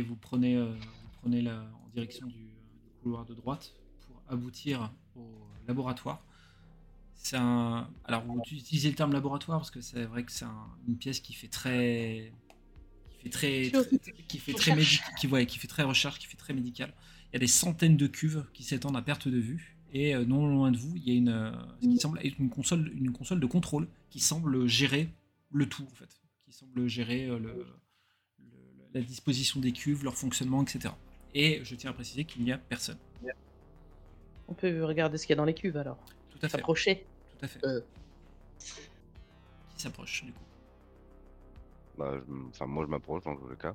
[0.00, 3.74] et vous prenez, euh, vous prenez la, en direction du, du couloir de droite
[4.06, 5.26] pour aboutir au
[5.68, 6.24] laboratoire.
[7.14, 7.88] C'est un.
[8.04, 11.20] Alors, vous utilisez le terme laboratoire parce que c'est vrai que c'est un- une pièce
[11.20, 12.32] qui fait très.
[13.10, 13.70] qui fait très.
[13.70, 16.94] très- qui fait très médi- qui, ouais, qui fait très recherche, qui fait très médical.
[17.30, 19.76] Il y a des centaines de cuves qui s'étendent à perte de vue.
[19.92, 21.50] Et euh, non loin de vous, il y a une, euh,
[21.82, 25.10] ce qui semble être une console, une console de contrôle qui semble gérer
[25.52, 26.08] le tout, en fait.
[26.46, 27.66] Qui semble gérer le-
[28.94, 30.94] la disposition des cuves, leur fonctionnement, etc.
[31.34, 32.98] Et je tiens à préciser qu'il n'y a personne.
[34.48, 35.96] On peut regarder ce qu'il y a dans les cuves alors.
[36.30, 36.56] Tout à fait.
[36.56, 37.06] S'approcher.
[37.38, 37.64] Tout à fait.
[37.64, 37.80] Euh.
[38.58, 40.40] Qui s'approche, du coup.
[41.96, 43.74] Bah, je m- enfin, moi, je m'approche dans tous les cas.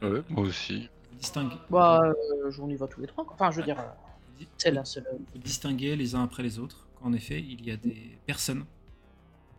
[0.00, 0.88] Ouais, moi aussi.
[1.10, 3.26] Vous distinguez, Bah, euh, on y va tous les trois.
[3.28, 5.10] Enfin, je veux dire, euh, c'est là, c'est là.
[5.32, 8.64] vous distinguez les uns après les autres qu'en effet, il y a des personnes,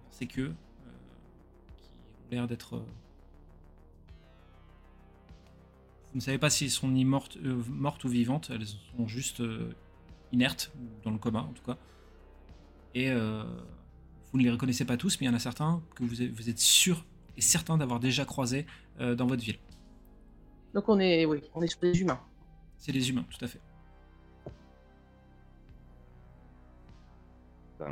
[0.10, 0.52] c'est que, euh,
[1.82, 2.82] qui ont l'air d'être.
[6.14, 9.42] Vous ne savez pas s'ils sont ni mortes, euh, mortes ou vivantes, elles sont juste
[9.42, 9.74] euh,
[10.32, 11.76] inertes, ou dans le coma en tout cas.
[12.94, 13.44] Et euh,
[14.32, 16.32] vous ne les reconnaissez pas tous, mais il y en a certains que vous êtes,
[16.32, 17.04] vous êtes sûr
[17.36, 18.68] et certain d'avoir déjà croisés
[19.00, 19.58] euh, dans votre ville.
[20.76, 22.20] Donc on est, oui, on est sur des humains.
[22.78, 23.62] C'est des humains, tout à fait.
[27.80, 27.86] Il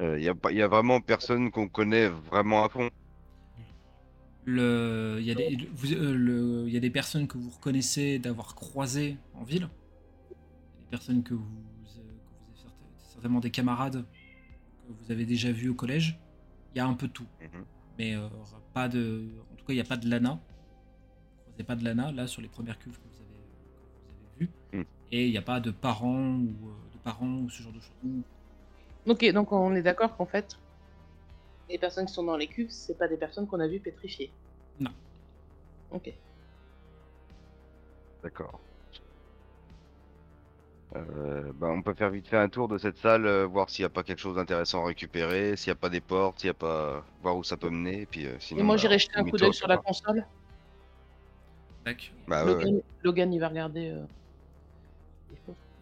[0.00, 2.90] Euh, y, a pas- y a vraiment personne qu'on connaît vraiment à fond.
[4.46, 7.38] Le- Il y, a des- le- vous- euh, le- il y a des personnes que
[7.38, 9.68] vous reconnaissez d'avoir croisées en ville.
[10.80, 12.18] Des personnes que vous, euh, que vous avez
[12.54, 12.76] certain-
[13.12, 14.04] certainement des camarades
[14.86, 16.18] que vous avez déjà vus au collège.
[16.74, 17.26] Il y a un peu de tout.
[17.40, 17.64] Mhm.
[17.98, 18.28] Mais euh,
[18.74, 19.24] pas de.
[19.52, 20.32] En tout cas, il n'y a pas de Lana.
[20.32, 24.26] Vous croisez pas de Lana là sur les premières cuves que vous avez, que vous
[24.26, 24.50] avez vues.
[24.80, 24.84] Mhm.
[25.12, 27.80] Et il n'y a pas de parents ou euh, de parents ou ce genre de
[27.80, 27.94] choses.
[29.06, 30.58] Ok, donc on est d'accord qu'en fait,
[31.68, 34.30] les personnes qui sont dans les cuves, c'est pas des personnes qu'on a vues pétrifiées.
[34.80, 34.90] Non.
[35.90, 36.12] Ok.
[38.22, 38.60] D'accord.
[40.96, 43.82] Euh, bah, on peut faire vite fait un tour de cette salle, euh, voir s'il
[43.82, 46.46] n'y a pas quelque chose d'intéressant à récupérer, s'il n'y a pas des portes, s'il
[46.46, 47.04] n'y a pas.
[47.20, 48.02] voir où ça peut mener.
[48.02, 50.24] Et puis, euh, sinon, Et moi bah, j'irai jeter un coup d'œil sur la console.
[51.84, 52.12] Tac.
[52.28, 52.64] Bah ouais, ouais.
[52.64, 53.90] Logan, Logan, il va regarder.
[53.90, 54.04] euh.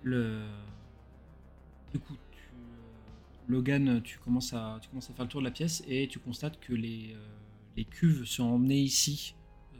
[0.02, 0.40] Le...
[1.92, 2.14] Du coup.
[3.48, 4.78] Logan, tu commences, à...
[4.80, 7.26] tu commences à faire le tour de la pièce et tu constates que les, euh,
[7.76, 9.34] les cuves sont emmenées ici
[9.74, 9.76] euh,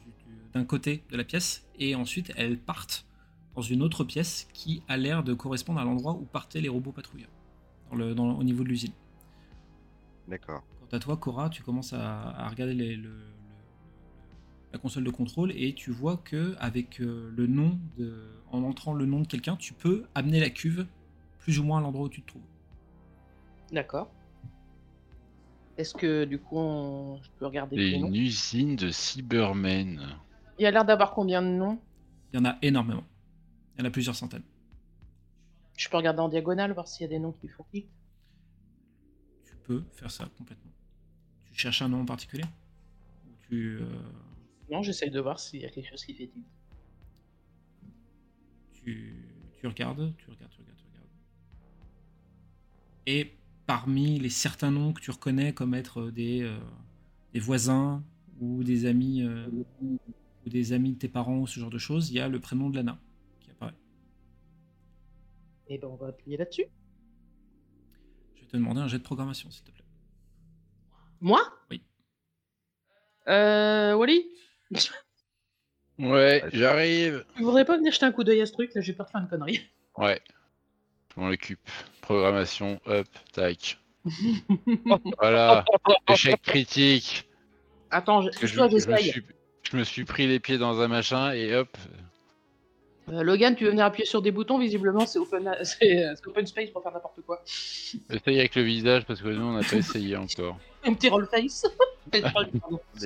[0.00, 3.06] du- du- d'un côté de la pièce et ensuite elles partent
[3.54, 6.92] dans une autre pièce qui a l'air de correspondre à l'endroit où partaient les robots
[6.92, 7.30] patrouilleurs
[7.90, 8.92] dans le, dans, au niveau de l'usine.
[10.28, 10.62] D'accord.
[10.80, 13.32] Quant à toi, Cora, tu commences à, à regarder les- le- le-
[14.72, 18.92] la console de contrôle et tu vois que avec euh, le nom de, en entrant
[18.92, 20.86] le nom de quelqu'un, tu peux amener la cuve
[21.38, 22.42] plus ou moins à l'endroit où tu te trouves.
[23.72, 24.10] D'accord.
[25.76, 27.20] Est-ce que du coup on...
[27.22, 30.16] je peux regarder les noms Une usine de Cybermen.
[30.58, 31.78] Il y a l'air d'avoir combien de noms?
[32.32, 33.04] Il y en a énormément.
[33.74, 34.44] Il y en a plusieurs centaines.
[35.76, 37.86] Je peux regarder en diagonale, voir s'il y a des noms qui font clic?
[39.44, 40.72] Tu peux faire ça complètement.
[41.44, 42.44] Tu cherches un nom en particulier?
[43.26, 43.86] Ou tu, euh,
[44.70, 46.46] Non, j'essaye de voir s'il y a quelque chose qui fait tilt.
[48.72, 49.28] tu,
[49.58, 51.10] tu regardes, tu regardes, tu regardes, tu regardes.
[53.06, 56.58] Et parmi les certains noms que tu reconnais comme être des, euh,
[57.32, 58.04] des voisins
[58.40, 59.46] ou des amis euh,
[59.82, 59.98] ou
[60.46, 62.70] des amis de tes parents ou ce genre de choses, il y a le prénom
[62.70, 62.98] de Lana
[63.40, 63.74] qui apparaît.
[65.68, 66.66] Et ben on va appuyer là-dessus.
[68.34, 69.84] Je vais te demander un jet de programmation, s'il te plaît.
[71.20, 71.40] Moi?
[71.70, 71.82] Oui.
[73.26, 74.24] Euh, Wally?
[75.98, 77.24] Ouais, j'arrive.
[77.36, 79.10] Tu voudrais pas venir jeter un coup d'œil à ce truc Là, j'ai peur de
[79.10, 79.60] faire une connerie.
[79.96, 80.20] Ouais.
[81.16, 81.60] Je m'en occupe.
[82.02, 83.78] Programmation, hop, tac.
[85.20, 85.64] Voilà.
[86.08, 87.28] Échec critique.
[87.90, 89.10] Attends, je, je, toi, je me j'essaye.
[89.10, 89.24] suis,
[89.62, 91.76] je me suis pris les pieds dans un machin et hop.
[93.08, 96.26] Euh, Logan, tu veux venir appuyer sur des boutons Visiblement, c'est open, c'est euh, c'est
[96.26, 97.40] open space pour faire n'importe quoi.
[97.44, 100.58] Essaye avec le visage parce que nous on n'a pas essayé encore.
[100.84, 101.66] Un petit roll face.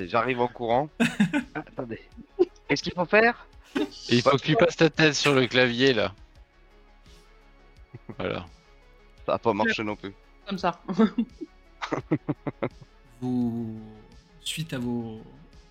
[0.05, 0.89] J'arrive en courant.
[1.55, 2.01] Attendez.
[2.67, 3.47] Qu'est-ce qu'il faut faire?
[4.09, 6.13] Il faut que tu passes ta tête sur le clavier là.
[8.17, 8.45] Voilà.
[9.25, 10.13] Ça va pas marcher non plus.
[10.47, 10.81] Comme ça.
[13.21, 13.79] Vous,
[14.41, 15.21] suite à vos,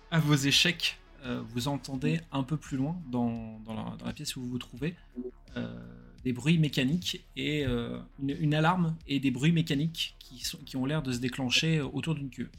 [0.09, 4.13] à vos échecs, euh, vous entendez un peu plus loin dans, dans la, dans la
[4.13, 4.95] pièce où vous vous trouvez
[5.57, 5.79] euh,
[6.23, 10.77] des bruits mécaniques et euh, une, une alarme et des bruits mécaniques qui, sont, qui
[10.77, 12.49] ont l'air de se déclencher autour d'une cuve.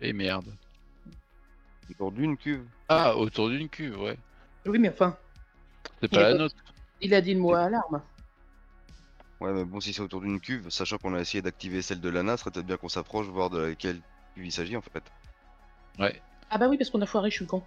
[0.00, 0.54] Et merde.
[1.90, 2.62] Autour d'une cuve.
[2.88, 4.16] Ah, autour d'une cuve, ouais.
[4.66, 5.16] Oui, mais enfin,
[6.00, 6.54] C'est pas la pas- nôtre.
[7.00, 8.00] il a dit le mot alarme.
[9.40, 12.08] Ouais, mais bon, si c'est autour d'une cuve, sachant qu'on a essayé d'activer celle de
[12.08, 14.00] Lana, serait peut-être bien qu'on s'approche, voir de laquelle
[14.34, 15.02] cuve il s'agit en fait.
[15.98, 16.20] Ouais.
[16.50, 17.62] Ah bah oui, parce qu'on a foiré, je suis con.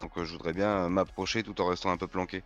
[0.00, 2.42] Donc euh, je voudrais bien euh, m'approcher tout en restant un peu planqué,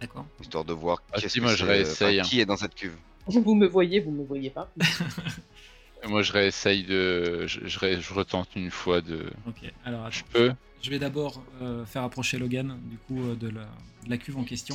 [0.00, 0.26] D'accord.
[0.40, 2.56] histoire de voir Ah, qu'est-ce si, que moi, je c'est, réessaye, enfin, qui est dans
[2.56, 2.96] cette cuve.
[3.26, 4.70] Vous me voyez, vous me voyez pas.
[6.06, 7.46] Moi, je réessaye de.
[7.46, 9.30] Je, je, ré- je retente une fois de.
[9.48, 9.72] Ok.
[9.86, 10.28] Alors, Je attends.
[10.32, 10.52] peux
[10.84, 13.62] Je vais d'abord euh, faire approcher Logan, du coup, euh, de, la,
[14.04, 14.74] de la cuve en question.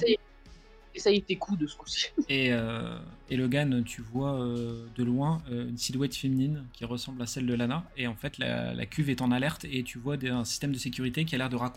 [0.95, 2.07] Essaye tes coups de ce coup-ci.
[2.29, 2.97] Et, euh,
[3.29, 7.45] et Logan, tu vois euh, de loin euh, une silhouette féminine qui ressemble à celle
[7.45, 7.83] de Lana.
[7.95, 10.71] Et en fait, la, la cuve est en alerte et tu vois des- un système
[10.71, 11.73] de sécurité qui a l'air de ra-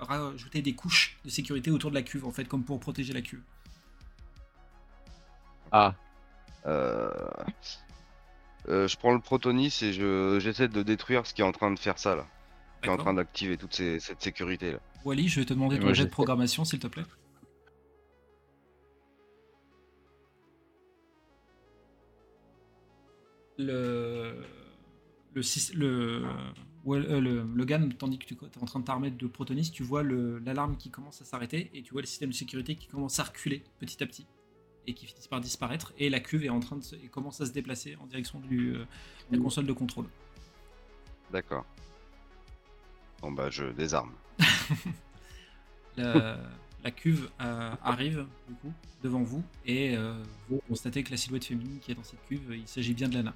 [0.00, 3.20] rajouter des couches de sécurité autour de la cuve, en fait, comme pour protéger la
[3.20, 3.42] cuve.
[5.70, 5.94] Ah,
[6.66, 7.10] Euh,
[8.68, 11.70] euh, je prends le protonis et je j'essaie de détruire ce qui est en train
[11.70, 12.26] de faire ça là,
[12.82, 14.78] qui est en train d'activer toute ces- cette sécurité là.
[15.04, 17.04] Wally, je vais te demander Et ton jet de programmation, s'il te plaît.
[23.58, 24.42] Le.
[25.34, 26.24] Le, sys- le,
[26.84, 29.82] ouais, euh, le Logan, tandis que tu es en train de t'armer de protonis, tu
[29.82, 32.86] vois le- l'alarme qui commence à s'arrêter et tu vois le système de sécurité qui
[32.86, 34.26] commence à reculer petit à petit
[34.86, 35.92] et qui finit par disparaître.
[35.98, 38.40] Et la cuve est en train de se- et commence à se déplacer en direction
[38.40, 38.84] du, euh,
[39.30, 40.06] de la console de contrôle.
[41.30, 41.66] D'accord.
[43.22, 44.12] Bon bah je désarme.
[45.96, 46.36] La,
[46.84, 48.70] la cuve euh, arrive du coup
[49.02, 52.54] devant vous et euh, vous constatez que la silhouette féminine qui est dans cette cuve,
[52.54, 53.34] il s'agit bien de Lana.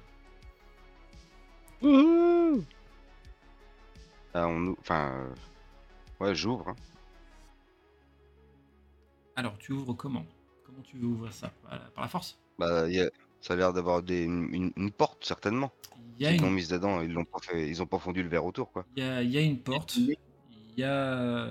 [4.33, 5.33] Ah, on enfin, euh,
[6.23, 6.69] ouais j'ouvre.
[6.69, 6.75] hein.
[9.35, 10.25] Alors tu ouvres comment?
[10.63, 11.51] Comment tu veux ouvrir ça?
[11.63, 12.37] Par la, par la force?
[12.59, 13.09] Bah y a-
[13.41, 15.71] ça a l'air d'avoir des une, une- une porte certainement.
[16.19, 17.99] Il y, a Ils l'ont une, mise dedans, ils l'ont pas fait, ils ont pas
[17.99, 18.85] fondu le verre autour quoi.
[18.95, 20.15] il y a- il y a une porte, il
[20.77, 21.47] y a,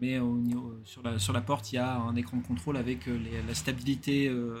[0.00, 2.76] mais au niveau- sur, la, sur la porte il y a un écran de contrôle
[2.76, 4.56] avec euh, les- la stabilité euh,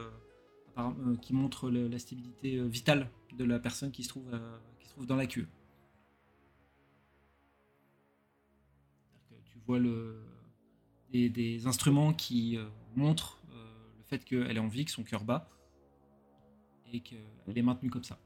[0.78, 4.58] euh, qui montre le- la stabilité euh, vitale de la personne qui se trouve, euh,
[4.80, 5.48] qui se trouve dans la cuve.
[9.28, 10.22] C'est-à-dire que Tu vois le,
[11.12, 12.64] des, des instruments qui euh,
[12.96, 13.64] montrent euh,
[13.98, 15.48] le fait qu'elle est en vie, que son cœur bat,
[16.92, 18.18] et qu'elle est maintenue comme ça.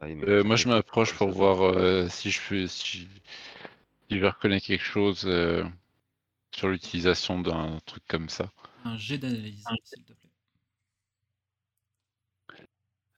[0.00, 3.06] Ah, Euh, moi, je m'approche pour voir euh, si je peux, si,
[4.10, 5.64] si je reconnais quelque chose euh,
[6.54, 8.52] sur l'utilisation d'un truc comme ça.
[8.84, 10.30] Un jet d'analyse, s'il te plaît.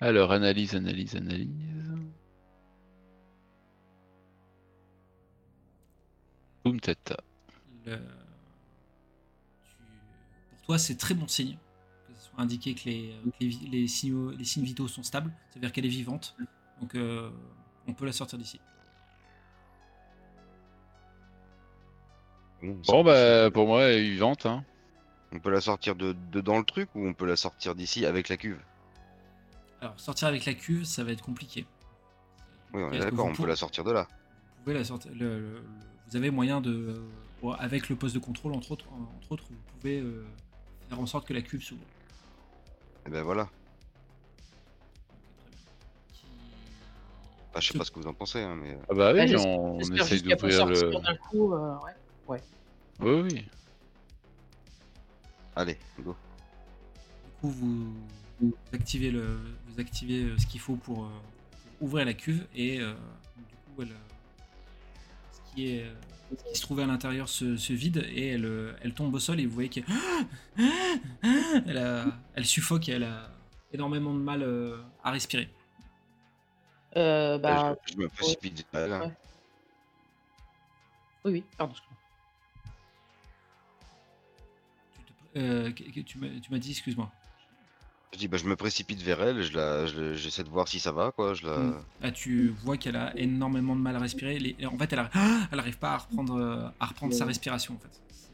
[0.00, 1.52] Alors, analyse, analyse, analyse.
[6.64, 7.16] Boum, tata.
[7.84, 8.27] Le-
[10.68, 11.56] toi, c'est très bon signe
[12.06, 15.02] que ce soit indiqué que les, que les, vi- les signaux, les signes vitaux sont
[15.02, 16.36] stables, c'est-à-dire qu'elle est vivante.
[16.80, 17.30] Donc, euh,
[17.86, 18.60] on peut la sortir d'ici.
[22.62, 24.44] Bon, bah, pour moi, elle est vivante.
[24.44, 24.62] Hein.
[25.32, 28.04] On peut la sortir de, de dans le truc ou on peut la sortir d'ici
[28.04, 28.60] avec la cuve?
[29.80, 31.66] Alors, sortir avec la cuve, ça va être compliqué.
[32.74, 34.06] Oui, on est d'accord, on peut la sortir de là.
[34.58, 35.12] Vous pouvez la sortir.
[35.12, 35.62] le- le- le-
[36.10, 37.02] vous avez moyen de,
[37.42, 38.86] euh, avec le poste de contrôle, entre autres,
[39.18, 40.26] entre autres, vous pouvez euh,
[40.88, 41.82] faire en sorte que la cuve s'ouvre.
[43.06, 43.48] Et ben voilà.
[47.50, 48.72] Enfin, je sais pas ce que vous en pensez, hein, mais.
[48.74, 50.90] euh, Ah bah oui, Bah, on, essaye d'ouvrir le...
[51.00, 51.54] d'un coup.
[51.54, 51.74] euh,
[52.28, 52.42] ouais.
[53.00, 53.48] Oui, oui.
[55.56, 56.14] Allez, go.
[57.24, 57.94] Du coup, vous,
[58.40, 61.08] vous activez, le, vous activez euh, ce qu'il faut pour, euh,
[61.78, 62.92] pour ouvrir la cuve et euh,
[63.36, 63.94] du coup, elle,
[65.32, 65.94] ce, qui est, euh,
[66.36, 69.40] qui se trouvait à l'intérieur se, se vide et elle, euh, elle tombe au sol
[69.40, 69.84] et vous voyez qu'elle
[71.66, 73.30] elle, a- elle suffoque et elle a
[73.72, 75.48] énormément de mal euh, à respirer.
[76.96, 78.66] Euh, bah, je, je me précipite.
[78.72, 79.12] vers elle, ouais.
[81.24, 81.74] oui, oui, pardon.
[81.74, 81.96] excuse-moi.
[85.06, 87.10] Tu te- euh, tu m'as tu m'as dit, excuse-moi.
[88.12, 90.80] Je dis, bah, je me précipite vers elle, je la, je- j'essaie de voir si
[90.80, 91.34] ça va, quoi.
[91.34, 91.58] Je la...
[91.58, 91.84] Mm.
[92.00, 94.38] Là, tu vois qu'elle a énormément de mal à respirer.
[94.38, 95.12] Les- En fait, elle arrive,
[95.52, 97.74] elle arrive pas à reprendre, à reprendre sa respiration.
[97.74, 98.28] En fait, c'est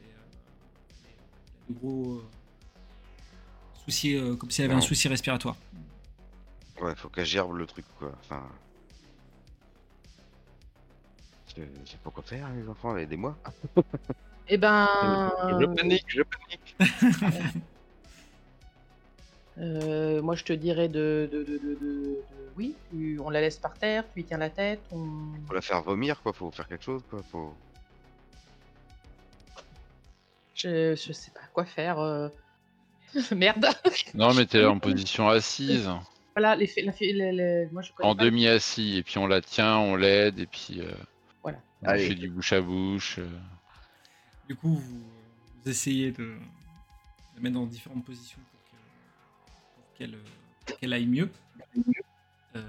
[1.71, 2.25] euh, gros euh,
[3.85, 5.57] soucis, euh, comme si elle avait un souci respiratoire.
[6.81, 8.13] Ouais, faut qu'elle gerbe le truc, quoi.
[8.21, 8.43] Enfin.
[11.57, 13.37] Je je sais pas quoi faire, les enfants, aidez-moi.
[14.49, 14.89] Eh ben,
[15.61, 16.77] Je panique, je panique.
[19.59, 22.19] euh, moi je te dirais de, de, de, de- de- de-
[22.57, 25.07] oui, tu- on la laisse par terre, tu lui tiens la tête, on...
[25.49, 26.33] Faut la faire vomir, quoi.
[26.33, 27.21] Faut faire quelque chose, quoi.
[27.31, 27.53] Faut.
[30.55, 31.99] je, je sais pas quoi faire.
[31.99, 32.29] euh.
[33.35, 33.67] Merde.
[34.15, 35.89] Non, mettez-la en position assise,
[36.37, 36.69] voilà, les,
[37.13, 40.47] la, moi je connais en pas- demi-assis, et puis on la tient, on l'aide, et
[40.47, 40.91] puis euh,
[41.43, 41.59] Voilà.
[41.83, 42.09] on Allez.
[42.09, 43.19] fait du bouche à bouche.
[43.21, 43.29] euh.
[44.49, 45.01] Du coup, vous,
[45.65, 46.37] vous essayez de
[47.37, 48.39] la mettre dans différentes positions
[49.95, 51.31] qu'elle euh, qu'elle aille mieux.
[52.57, 52.61] Euh,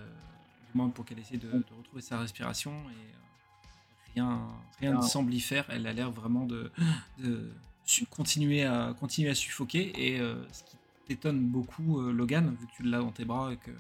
[0.72, 2.72] du moins pour qu'elle essaie de, de retrouver sa respiration.
[2.72, 4.42] Et euh, rien,
[4.80, 5.66] rien ne semble y faire.
[5.70, 6.72] Elle a l'air vraiment de,
[7.20, 7.52] de
[7.86, 9.94] su- continuer, à, continuer à suffoquer.
[9.96, 10.78] Et euh, ce qui
[11.08, 13.72] t'étonne beaucoup, Logan, vu que tu l'as dans tes bras, que,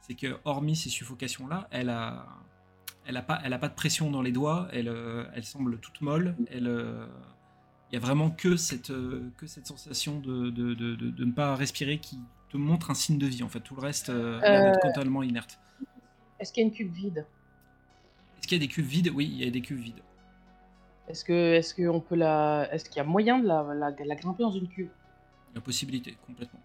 [0.00, 2.26] c'est que hormis ces suffocations-là, elle a,
[3.06, 4.68] elle a pas, elle a pas de pression dans les doigts.
[4.72, 6.36] Elle, euh, elle semble toute molle.
[6.50, 7.06] Elle, euh,
[7.90, 11.54] il y a vraiment que cette, euh, que cette sensation de, de- de ne pas
[11.54, 12.18] respirer qui
[12.54, 13.42] te montre un signe de vie.
[13.42, 14.88] En fait, tout le reste euh, l'air d'être Euh.
[14.88, 15.58] totalement inerte.
[16.38, 17.26] Est-ce qu'il y a une cuve vide?
[18.38, 19.10] Est-ce qu'il y a des cuves vides?
[19.12, 20.02] Oui, il y a des cuves vides.
[21.08, 24.14] Est-ce que, est-ce qu'on peut la, est-ce qu'il y a moyen de la, la, la
[24.14, 24.88] grimper dans une cuve?
[25.54, 26.60] La possibilité, complètement.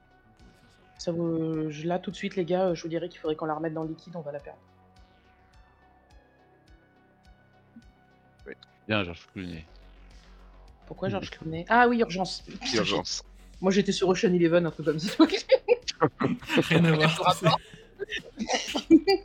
[1.00, 1.12] Ça.
[1.12, 3.56] Vous, je- là tout de suite les gars, je vous dirais qu'il faudrait qu'on la
[3.56, 4.60] remette dans le liquide, on va la perdre.
[8.88, 9.66] Bien, Georges Clooney.
[10.88, 11.66] Pourquoi Georges Clooney?
[11.70, 12.44] Ah oui, urgence.
[12.76, 13.24] Urgence.
[13.62, 15.14] Moi j'étais sur Ocean Eleven, un truc comme ça.
[16.70, 17.10] Rien à voir.
[17.24, 17.60] rapport.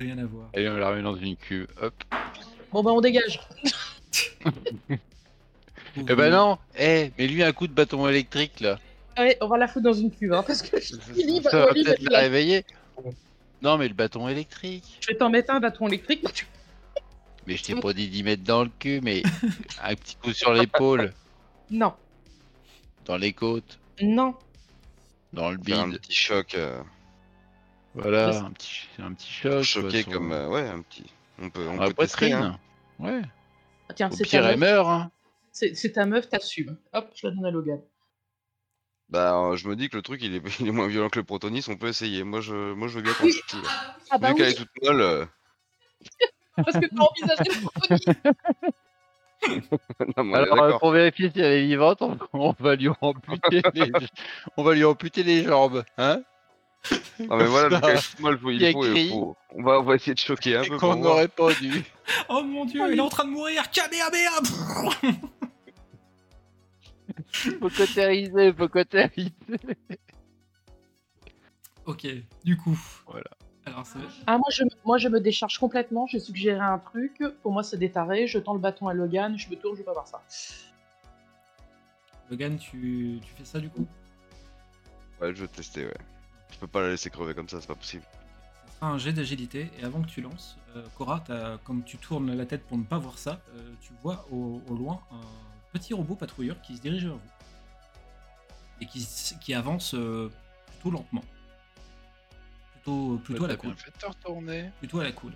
[0.00, 0.48] Rien à voir.
[0.54, 1.66] Allez, on la remet dans une cuve.
[1.80, 1.94] Hop.
[2.72, 3.40] bon bah on dégage.
[5.96, 8.78] Eh ben non Eh, mais lui un coup de bâton électrique là.
[9.16, 10.76] Allez, on va la foutre dans une cuve, hein, parce que
[11.42, 12.64] va, Ça va peut-être la- réveiller.
[13.60, 14.98] Non, mais le bâton électrique.
[15.00, 16.46] Je vais t'en mettre un bâton électrique.
[17.46, 19.22] Mais je t'ai pas dit d'y mettre dans le cul, mais
[19.82, 21.12] un petit coup sur l'épaule,
[21.70, 21.92] Non,
[23.04, 24.34] dans les côtes, non.
[25.32, 26.00] Dans le Faire un bide.
[26.00, 26.54] petit choc.
[26.54, 26.82] euh,
[27.94, 29.62] Voilà, un petit, un petit choc.
[29.62, 30.32] choqué quoi, comme.
[30.32, 31.12] euh, ouais, un petit.
[31.38, 32.34] On peut, on peut tester, poitrine.
[32.34, 32.58] hein.
[32.98, 33.22] Ouais.
[33.88, 34.88] Ah, Tiens, Au c'est pire, ta, elle meuf, meurt.
[34.88, 35.10] Hein.
[35.52, 36.78] c'est ta meuf, t'assumes.
[36.92, 37.80] Hop, je la donne à Logan.
[39.08, 41.18] Bah, euh, je me dis que le truc il est, il est moins violent que
[41.18, 42.22] le protonis, on peut essayer.
[42.22, 43.34] Moi je, moi, je veux bien qu'on Oui.
[44.10, 45.00] Ah bah Vu qu'elle oui, est toute molle.
[45.00, 45.26] euh,
[46.64, 48.04] parce que t'as envisagé le protonis.
[50.16, 53.90] non, Alors, euh, pour vérifier si elle est vivante, on, on va lui amputer les,
[54.56, 56.22] on va lui amputer les jambes, hein?
[57.20, 57.78] Non, mais voilà,
[58.20, 59.08] molle, faut- Il faut, il écrit.
[59.10, 60.78] faut- On, va, on va essayer de choquer un Et peu.
[60.78, 61.84] qu'on n'aurait pas dû.
[62.28, 64.40] Oh mon dieu, il est en train de mourir Kamehameha
[67.60, 68.68] Faut cautériser, faut.
[71.86, 72.06] Ok,
[72.44, 72.78] du coup.
[73.06, 73.30] Voilà.
[73.70, 73.86] Alors,
[74.26, 77.22] Ah, moi je, moi je me décharge complètement, j'ai suggéré un truc.
[77.42, 79.84] Pour moi c'est détaré, je tends le bâton à Logan, je me tourne, je veux
[79.84, 80.22] pas voir ça.
[82.30, 83.86] Logan, tu, tu fais ça du coup?
[85.20, 85.96] Ouais, je veux tester, ouais.
[86.52, 88.02] Je peux pas la laisser crever comme ça, c'est pas possible.
[88.66, 89.70] Ça sera un jet d'agilité.
[89.80, 92.84] Et avant que tu lances, euh, Cora, t'as- comme tu tournes la tête pour ne
[92.84, 95.20] pas voir ça, euh, tu vois au, au loin un
[95.72, 97.20] petit robot patrouilleur qui se dirige vers vous.
[98.80, 99.06] Et qui,
[99.40, 100.30] qui avance euh,
[100.66, 101.22] plutôt lentement.
[102.82, 103.74] Plutôt, plutôt à la cool.
[103.74, 104.70] te retourner.
[104.78, 105.32] Plutôt à la cool.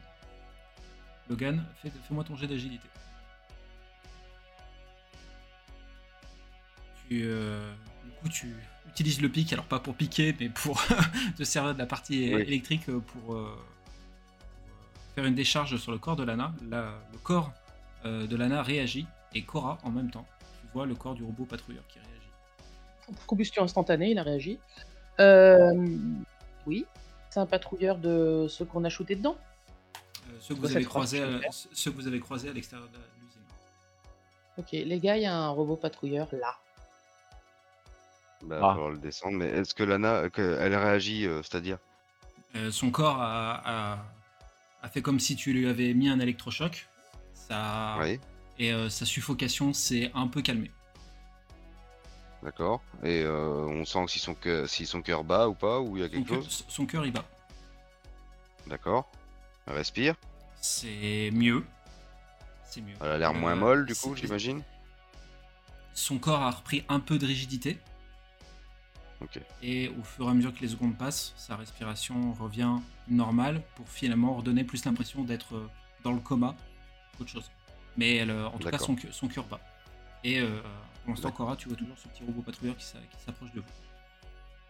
[1.29, 2.87] Logan, fais- fais-moi ton jet d'agilité.
[7.09, 7.73] Tu, euh,
[8.05, 8.55] du coup, tu
[8.89, 10.83] utilises le pic, alors pas pour piquer, mais pour
[11.37, 12.43] te servir de la partie Oui.
[12.43, 13.57] électrique euh, pour, euh,
[14.67, 16.53] pour, faire une décharge sur le corps de Lana.
[16.69, 17.53] La- le corps
[18.07, 20.27] euh, de Lana réagit et Cora en même temps.
[20.61, 23.19] Tu vois le corps du robot patrouilleur qui réagit.
[23.27, 24.59] Combustion instantanée, il a réagi.
[25.21, 25.73] Euh,
[26.67, 26.87] oui,
[27.35, 29.37] c'est un patrouilleur de ceux qu'on a shooté dedans.
[30.29, 32.99] Euh, ceux, que vous avez tu à, ceux que vous avez croisés à l'extérieur de
[33.21, 33.43] l'usine.
[34.57, 36.55] Ok, les gars, il y a un robot patrouilleur là.
[38.45, 38.89] Bah, Ah.
[38.89, 39.37] le descendre.
[39.39, 41.79] Mais est-ce que Lana, que elle réagit, euh, c'est-à-dire?
[42.55, 43.99] Euh, son corps a, a-
[44.83, 46.87] a fait comme si tu lui avais mis un électrochoc.
[47.35, 48.21] Ça, Oui,
[48.61, 50.71] Et euh, sa suffocation s'est un peu calmée.
[52.45, 52.83] D'accord.
[53.03, 56.03] Et euh, on sent si son, cœur, si son cœur bat ou pas, ou il
[56.03, 57.25] y a Son quelque cœur- chose son cœur y bat.
[58.67, 59.11] D'accord.
[59.67, 60.15] Elle respire.
[60.61, 61.65] C'est mieux.
[62.65, 62.95] C'est mieux.
[63.01, 64.63] Elle a l'air moins Euh, molle, du coup, j'imagine.
[65.95, 67.79] Son corps a repris un peu de rigidité.
[69.21, 69.39] Ok.
[69.63, 72.77] Et au fur et à mesure que les secondes passent, sa respiration revient
[73.09, 75.69] normale pour finalement redonner plus l'impression d'être euh,
[76.03, 76.55] dans le coma
[77.17, 77.51] qu'autre chose.
[77.97, 79.61] Mais elle, en tout cas, son, cœur- son cœur bat.
[80.25, 80.61] Et euh,
[81.05, 81.47] pour l'instant, D'accord.
[81.47, 83.67] Cora, tu vois toujours ce petit robot patrouilleur qui s'a- qui s'approche de vous.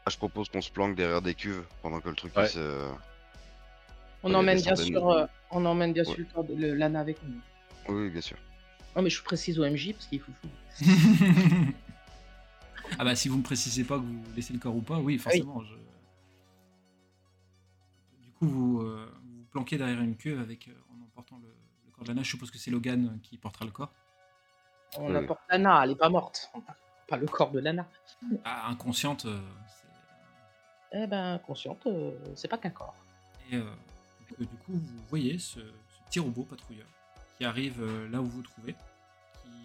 [0.07, 2.49] Ah, je propose qu'on se planque derrière des cuves pendant que le truc Ouais.
[2.49, 2.91] se.
[4.23, 6.11] On y a emmène bien sûr, de- euh, on emmène bien Ouais.
[6.15, 7.41] sûr le corps de- le- Lana avec nous.
[7.89, 8.37] Oui, bien sûr.
[8.97, 10.49] Non mais je précise au MJ parce qu'il faut fou.
[12.99, 15.19] ah bah si vous me précisez pas que vous laissez le corps ou pas, oui
[15.19, 15.63] forcément.
[15.63, 15.75] je-
[18.23, 21.49] Du coup vous euh, vous, vous planquez derrière une queue avec euh, en emportant le,
[21.87, 22.23] le corps de Lana.
[22.23, 23.93] Je suppose que c'est Logan qui portera le corps.
[24.99, 25.17] On Oui.
[25.17, 26.51] apporte Lana, elle est pas morte.
[27.09, 27.87] Pas le corps de Lana.
[28.45, 32.95] Ah, inconsciente, euh, c'est- Eh ben consciente, euh, c'est pas qu'un corps.
[33.51, 33.65] Et euh,
[34.41, 36.87] euh, du coup, vous voyez ce, ce petit robot patrouilleur
[37.37, 38.75] qui arrive euh, là où vous vous trouvez,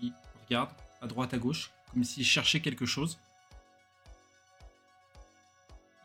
[0.01, 0.11] qui
[0.45, 0.69] regarde
[1.01, 3.17] à droite à gauche, comme s'il cherchait quelque chose.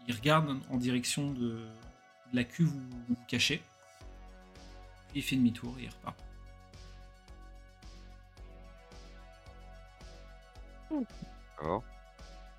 [0.06, 1.66] il regarde en direction de,
[2.30, 3.62] de la cuve où vous vous cachez.
[5.08, 6.16] Puis il fait demi-tour et il repart.
[11.56, 11.82] D'accord.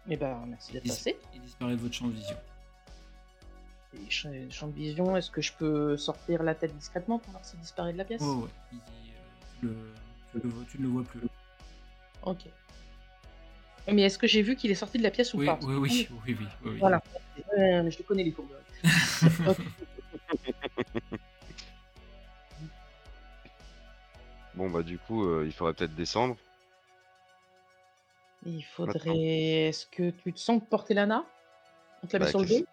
[0.08, 1.18] Eh ben, merci d'être Il, passé.
[1.34, 2.38] il disparaît de votre champ de vision.
[3.94, 7.46] Et ch- champ de vision, est-ce que je peux sortir la tête discrètement pour voir
[7.46, 8.22] s'il disparaît de la pièce?
[8.24, 9.16] Oh ouais, il dit, euh,
[9.60, 9.76] tu, le,
[10.32, 11.22] tu le vois- tu ne le vois plus.
[12.24, 12.40] Ok.
[13.92, 15.60] Mais est-ce que j'ai vu qu'il est sorti de la pièce ou Oui, pas?
[15.62, 16.80] oui, oui, oui, oui, oui, oui.
[16.80, 17.02] Voilà.
[17.58, 18.50] Euh, mais je les connais les courbes.
[24.56, 26.38] Bon bah du coup, euh, il faudrait peut-être descendre.
[28.46, 29.18] Il faudrait.
[29.70, 31.26] Est-ce que tu te sens porter Lana?
[32.04, 32.68] On te la met Bah, sur le qu'est-ce- dos?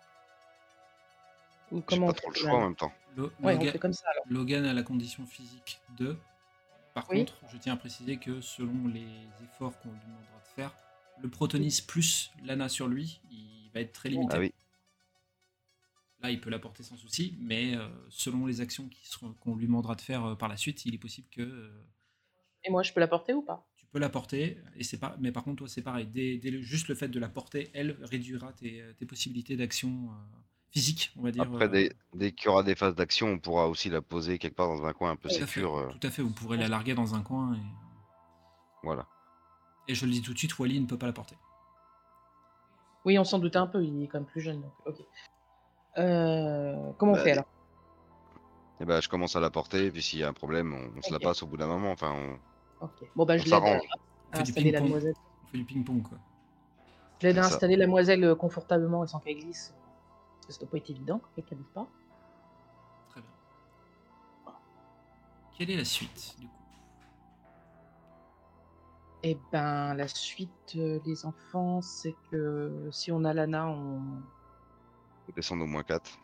[1.72, 2.92] Ou J'ai comment pas on trop le fait choix en même temps.
[3.16, 4.24] Lo- Ouais, on Logan, fait comme ça alors.
[4.28, 6.18] Logan a la condition physique 2.
[6.94, 7.20] Par Oui.
[7.20, 9.06] contre, je tiens à préciser que selon les
[9.44, 10.74] efforts qu'on lui demandera de faire,
[11.22, 14.34] le protonis plus l'ana sur lui, il va être très limité.
[14.36, 14.52] Ah oui.
[16.20, 19.66] Là, il peut l'apporter sans souci, mais euh, selon les actions qui seront- qu'on lui
[19.66, 21.82] demandera de faire euh, par la suite, il est possible que euh,
[22.64, 23.66] Et moi, je peux la porter ou pas?
[23.92, 26.06] Peux la porter, et c'est pas, mais par contre, toi, c'est pareil.
[26.06, 30.08] Dès, dès le- juste le fait de la porter, elle réduira tes, tes possibilités d'action
[30.10, 30.38] euh,
[30.70, 31.42] physique, on va dire.
[31.42, 34.38] Après, euh, dès, dès qu'il y aura des phases d'action, on pourra aussi la poser
[34.38, 35.76] quelque part dans un coin un peu tout à fait, sécure.
[35.76, 37.54] euh, Tout à fait, vous pourrez la larguer dans un coin.
[37.54, 37.58] Et,
[38.82, 39.06] voilà.
[39.88, 41.36] et je le dis tout de suite, Wally ne peut pas la porter.
[43.04, 44.60] Oui, on s'en doutait un peu, il est quand même plus jeune.
[44.62, 44.72] Donc...
[44.86, 44.96] Ok.
[45.98, 47.46] Euh, comment on Bah, fait alors?
[48.80, 50.98] Et ben, je commence à la porter, et puis s'il y a un problème, on,
[50.98, 51.90] on se la passe au bout d'un moment.
[51.92, 52.38] Enfin, on-
[52.82, 53.08] Ok.
[53.14, 53.80] Bon, bah, je l'aide à,
[54.40, 54.88] installer la ping-pong.
[54.88, 55.14] demoiselle.
[55.44, 56.18] On fait du ping-pong, quoi.
[57.20, 59.74] Je l'aide à installer la demoiselle euh, confortablement et sans qu'elle glisse.
[60.34, 61.86] Parce que ça doit pas être évident qu'elle glisse pas.
[63.10, 64.54] Très bien.
[65.56, 66.52] Quelle est la suite, du coup?
[69.22, 74.00] Eh ben, la suite, euh, les enfants, c'est que si on a Lana, on,
[75.26, 76.18] faut descendre au moins 4.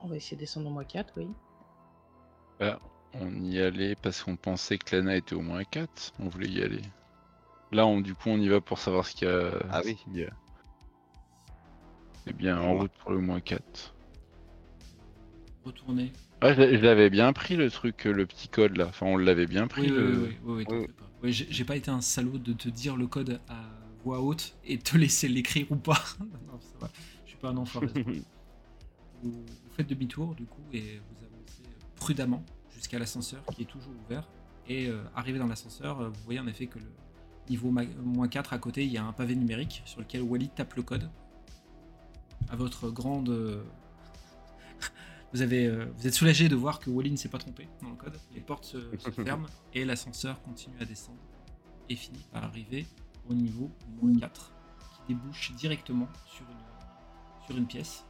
[0.00, 1.28] on va essayer de descendre au moins 4, oui.
[2.58, 2.80] Bah,
[3.14, 6.14] on y allait parce qu'on pensait que Lana était au moins 4.
[6.18, 6.82] On voulait y aller.
[7.72, 9.52] Là, on, du coup, on y va pour savoir ce qu'il y a.
[9.70, 9.96] Ah oui.
[9.96, 10.30] qu'il y a.
[12.26, 13.94] Eh bien, en route pour le moins 4.
[15.64, 16.12] Retourner.
[16.40, 18.86] Ah, je l'avais bien pris le truc, euh, le petit code là.
[18.88, 19.82] Enfin, on l'avait bien pris.
[19.82, 20.04] Oui, oui, le...
[20.04, 20.82] oui, oui, oui, oui, t'en Oui.
[20.86, 21.10] fais pas.
[21.22, 23.60] Oui, j'ai j'ai pas été un salaud de te dire le code à
[24.04, 26.02] voix haute et te laisser l'écrire ou pas.
[26.20, 26.90] non, ça va.
[27.24, 27.86] Je suis pas un enfoiré.
[29.22, 31.62] vous, vous faites demi-tour, du coup, et vous avancez
[31.94, 32.44] prudemment
[32.82, 34.28] jusqu'à l'ascenseur qui est toujours ouvert.
[34.68, 36.90] Et euh, arrivé dans l'ascenseur, euh, vous voyez en effet que le
[37.48, 40.74] niveau moins 4 à côté, il y a un pavé numérique sur lequel Wally tape
[40.74, 41.08] le code.
[42.50, 43.28] À votre grande.
[43.30, 43.62] euh,
[45.32, 47.90] Vous, avez, euh, vous êtes soulagé de voir que Wally ne s'est pas trompé dans
[47.90, 48.18] le code.
[48.34, 51.18] Les portes se, se ferment et l'ascenseur continue à descendre
[51.88, 52.86] et finit par arriver
[53.30, 54.52] au niveau moins 4
[55.06, 58.04] qui débouche directement sur une, sur une pièce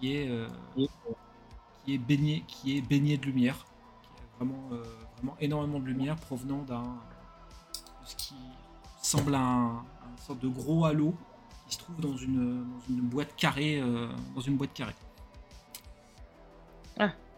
[0.00, 0.48] qui est, euh,
[1.84, 3.66] qui est baignée qui est baignée de lumière
[4.02, 4.82] qui a vraiment, euh,
[5.16, 7.00] vraiment énormément de lumière provenant d'un
[8.04, 8.34] ce qui
[9.02, 11.14] semble un, un sorte de gros halo
[11.66, 14.94] qui se trouve dans une, dans une boîte carrée euh, dans une boîte carrée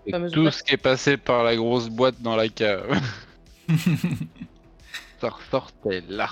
[0.07, 0.53] Et fameuse tout boîte.
[0.53, 3.01] ce qui est passé par la grosse boîte dans la cave.
[5.19, 6.29] Ça ressortait là.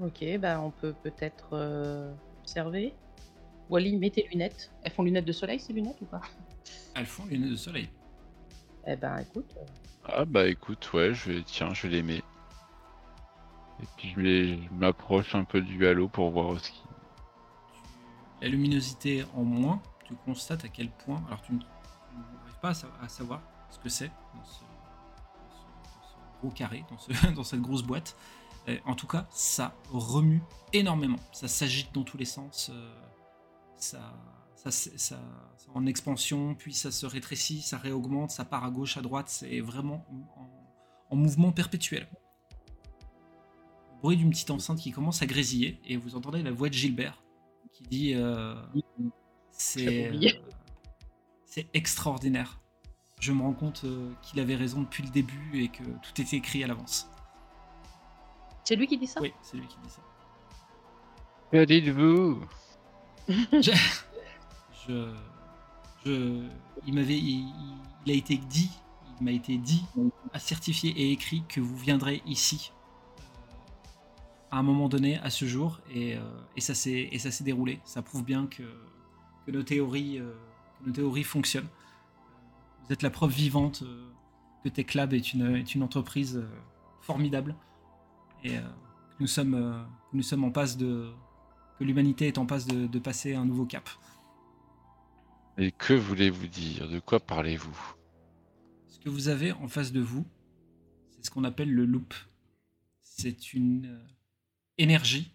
[0.00, 2.94] Ok, bah on peut peut-être euh, observer.
[3.70, 4.70] Wally, mets tes lunettes.
[4.82, 6.20] Elles font lunettes de soleil, ces lunettes ou pas?
[6.94, 7.88] Elles font lunettes de soleil
[8.86, 9.64] Eh ben écoute, euh,
[10.04, 12.22] Ah bah écoute, ouais, je vais, tiens, je les mets.
[13.82, 16.82] Et puis je les- je m'approche un peu du halo pour voir ce qui.
[18.40, 21.22] la luminosité en moins, tu constates à quel point.
[21.28, 25.64] Alors, tu n'arrives pas à, sa- à savoir ce que c'est dans ce, dans ce-
[25.94, 28.16] dans ce gros carré, dans, ce- dans cette grosse boîte.
[28.68, 31.18] Euh, en tout cas, ça remue énormément.
[31.32, 32.70] Ça s'agite dans tous les sens.
[32.72, 32.94] euh,
[33.82, 34.14] ça,
[34.54, 35.18] ça, ça, ça
[35.74, 39.28] en expansion, puis ça se rétrécit, ça réaugmente, ça part à gauche, à droite.
[39.28, 40.04] C'est vraiment
[40.36, 40.48] en,
[41.10, 42.08] en mouvement perpétuel.
[43.94, 46.74] Le bruit d'une petite enceinte qui commence à grésiller, et vous entendez la voix de
[46.74, 47.22] Gilbert
[47.72, 48.54] qui dit euh,
[49.50, 50.28] c'est euh,
[51.44, 52.60] c'est extraordinaire.
[53.20, 56.36] Je me rends compte euh, qu'il avait raison depuis le début et que tout était
[56.36, 57.08] écrit à l'avance.
[58.64, 59.20] c'est lui qui dit ça?
[59.20, 60.02] Oui, c'est lui qui dit ça.
[61.50, 62.40] Que dites-vous?
[63.28, 63.74] Il
[66.94, 67.46] m'avait, il,
[68.08, 68.70] a été dit,
[69.20, 69.84] m'a été dit,
[70.38, 72.78] certifié et écrit que vous viendrez ici euh,
[74.50, 76.20] à un moment donné, à ce jour, et, euh,
[76.58, 77.80] ça s'est, déroulé.
[77.84, 78.62] Ça prouve bien que,
[79.48, 80.34] nos théories, euh,
[80.84, 81.68] nos théories fonctionnent.
[82.84, 83.84] Vous êtes la preuve vivante
[84.62, 86.44] que TechLab est une, est une entreprise
[87.00, 87.54] formidable
[88.44, 88.56] et
[89.20, 91.12] nous sommes, nous sommes en passe de.
[91.78, 93.88] Que l'humanité est en passe de, de passer un nouveau cap.
[95.58, 96.88] Et que voulez-vous dire?
[96.88, 97.76] De quoi parlez-vous?
[98.88, 100.24] Ce que vous avez en face de vous,
[101.10, 102.14] c'est ce qu'on appelle le loop.
[103.00, 104.06] C'est une euh,
[104.78, 105.32] énergie.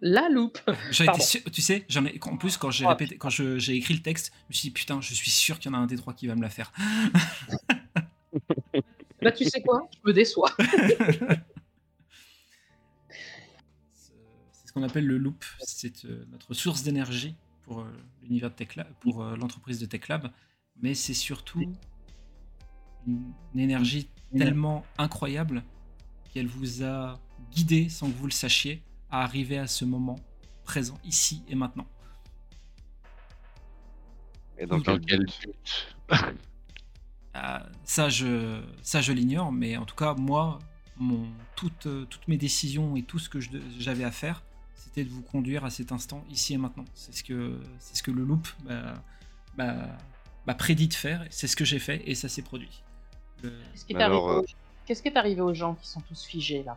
[0.00, 0.58] La loupe.
[0.92, 2.90] Sûr- tu sais, j'en ai, en plus quand j'ai Ah.
[2.90, 5.70] répété, quand j'ai écrit le texte, je me suis dit putain, je suis sûr qu'il
[5.70, 6.72] y en a un des trois qui va me la faire.
[9.20, 9.88] Là, tu sais quoi?
[9.92, 10.50] Je me déçois.
[14.74, 15.44] qu'on appelle le loop.
[15.60, 19.86] C'est euh, notre source d'énergie pour euh, l'univers de Tech Lab- pour euh, l'entreprise de
[19.86, 20.30] Tech Lab,
[20.82, 21.62] mais c'est surtout
[23.06, 25.62] une, énergie tellement incroyable
[26.32, 27.20] qu'elle vous a
[27.52, 30.16] guidé sans que vous le sachiez à arriver à ce moment
[30.64, 31.86] présent ici et maintenant.
[34.58, 35.96] Et Dans quel but
[37.36, 40.60] Euh, ça, je, ça, je l'ignore, mais en tout cas, moi,
[40.96, 43.40] mon, toutes, toutes mes décisions et tout ce que
[43.76, 44.44] j'avais à faire,
[45.02, 46.84] de vous conduire à cet instant, ici et maintenant.
[46.94, 49.02] C'est ce que, c'est ce que le loop m'a-
[49.56, 49.88] m'a
[50.46, 52.82] m'a prédit de faire, c'est ce que j'ai fait et ça s'est produit.
[53.42, 56.02] Le- Qu'est-ce qui alors, arrivé euh, aux- Qu'est-ce qui est arrivé aux gens qui sont
[56.02, 56.76] tous figés là?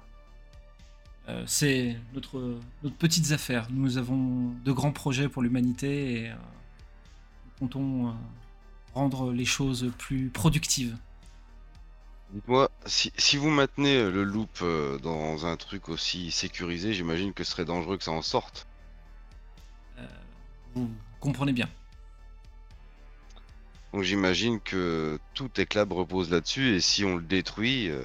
[1.28, 3.68] Euh, c'est notre, notre petites affaires.
[3.70, 6.36] Nous avons de grands projets pour l'humanité et euh,
[7.46, 8.12] nous comptons euh,
[8.94, 10.96] rendre les choses plus productives.
[12.30, 17.34] Dites-moi, si, si vous maintenez euh, le loop euh, dans un truc aussi sécurisé, j'imagine
[17.34, 18.66] que ce serait dangereux que ça en sorte.
[19.98, 20.08] Euh,
[20.74, 21.70] vous comprenez bien.
[23.94, 28.04] Donc j'imagine que tout Eclab repose là-dessus et si on le détruit, euh,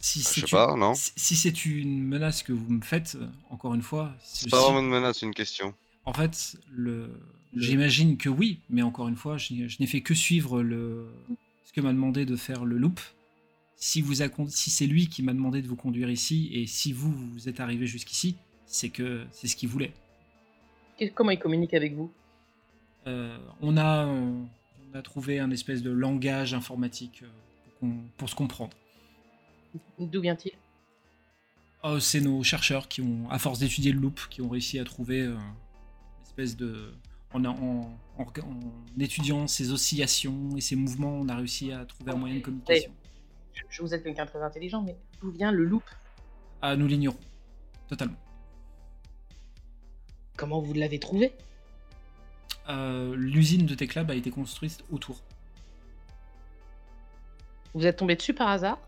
[0.00, 2.82] Si je c'est sais une- pas, non si- si c'est une menace que vous me
[2.82, 3.16] faites,
[3.50, 5.74] encore une fois, C'est pas vraiment une menace, une question.
[6.04, 7.20] en fait, le...
[7.56, 11.08] j'imagine que oui, mais encore une fois, je n'ai je n'ai fait que suivre le...
[11.64, 13.00] ce que m'a demandé de faire le loop.
[13.76, 16.92] Si, vous a si c'est lui qui m'a demandé de vous conduire ici, et si
[16.92, 18.34] vous, vous êtes arrivé jusqu'ici,
[18.66, 19.92] c'est que c'est ce qu'il voulait.
[21.14, 22.10] Comment ils communiquent avec vous?
[23.06, 24.48] Euh, on, a, on
[24.94, 27.28] a trouvé un espèce de langage informatique euh,
[27.78, 28.76] pour, pour se comprendre.
[29.98, 30.52] D'où vient-il?
[31.84, 34.84] Oh, c'est nos chercheurs qui ont, à force d'étudier le loop, qui ont réussi à
[34.84, 36.92] trouver euh, une espèce de.
[37.34, 37.54] En, en-
[38.18, 38.60] en- en
[38.98, 42.90] étudiant ses oscillations et ses mouvements, on a réussi à trouver un moyen de communication.
[43.52, 45.82] je, je vous êtes quelqu'un de très intelligent, mais d'où vient le loop?
[46.62, 47.18] Ah, nous l'ignorons.
[47.88, 48.16] Totalement.
[50.36, 51.32] Comment vous l'avez trouvé?
[52.68, 55.20] Euh, L'usine de Techlab a été construite autour.
[57.74, 58.78] Vous êtes tombé dessus par hasard?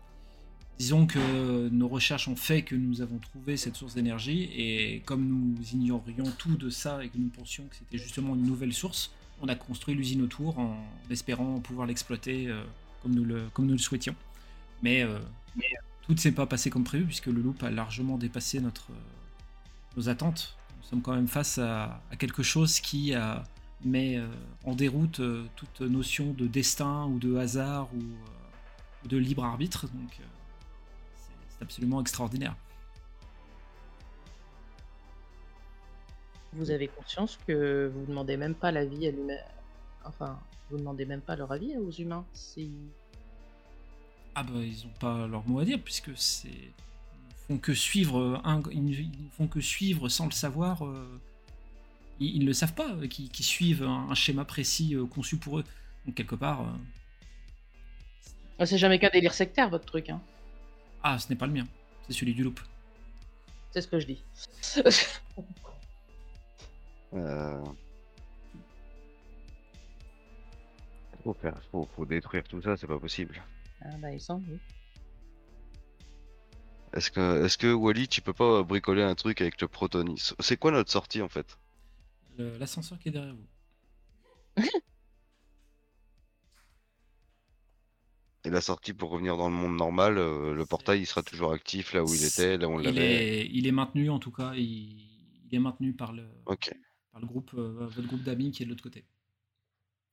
[0.81, 5.27] Disons que nos recherches ont fait que nous avons trouvé cette source d'énergie et comme
[5.27, 9.11] nous ignorions tout de ça et que nous pensions que c'était justement une nouvelle source,
[9.43, 12.63] on a construit l'usine autour en espérant pouvoir l'exploiter euh,
[13.03, 14.15] comme, nous le, souhaitions.
[14.81, 15.19] Mais, euh,
[16.01, 19.97] tout ne s'est pas passé comme prévu puisque le loop a largement dépassé notre, euh,
[19.97, 20.57] nos attentes.
[20.81, 23.13] Nous sommes quand même face à, quelque chose qui
[23.85, 24.19] met
[24.63, 25.21] en déroute
[25.55, 29.85] toute notion de destin ou de hasard ou, de libre arbitre.
[31.61, 32.55] C'est- absolument extraordinaire.
[36.53, 39.37] Vous avez conscience que vous demandez même pas l'avis à l'humain.
[40.03, 42.25] Enfin, vous demandez même pas leur avis aux humains.
[42.33, 42.71] Si...
[44.35, 46.73] Ah bah ils ont pas leur mot à dire puisque c'est ils
[47.47, 51.19] font que suivre un ils ne font que suivre sans le savoir euh,
[52.19, 55.35] ils, ne le savent pas euh, qu'ils qu'ils suivent un, un schéma précis euh, conçu
[55.37, 55.65] pour eux
[56.05, 56.71] donc quelque part euh,
[58.59, 60.09] Ah, C'est jamais qu'un délire sectaire, votre truc.
[60.09, 60.21] Hein.
[61.03, 61.67] Ah ce n'est pas le mien
[62.07, 62.59] c'est celui du loop
[63.71, 64.23] C'est ce que je dis.
[67.13, 67.61] Euh...
[71.25, 73.43] Faut, faire, faut, faut détruire tout ça, c'est pas possible.
[73.81, 74.59] ah, bah, il semble, oui.
[76.93, 80.31] Est-ce que, est-ce que Wally, tu peux pas bricoler un truc avec le protonis?
[80.39, 81.57] C'est quoi notre sortie en fait?
[82.37, 84.63] L'ascenseur qui est derrière vous
[88.45, 91.53] Et la sortie pour revenir dans le monde normal, euh, le portail il sera toujours
[91.53, 93.25] actif là où il était, là où on il l'avait.
[93.43, 94.63] est, il est maintenu en tout cas il,
[95.45, 96.71] il est maintenu par le, Ok.
[97.11, 99.05] par le groupe euh, votre groupe d'amis qui est de l'autre côté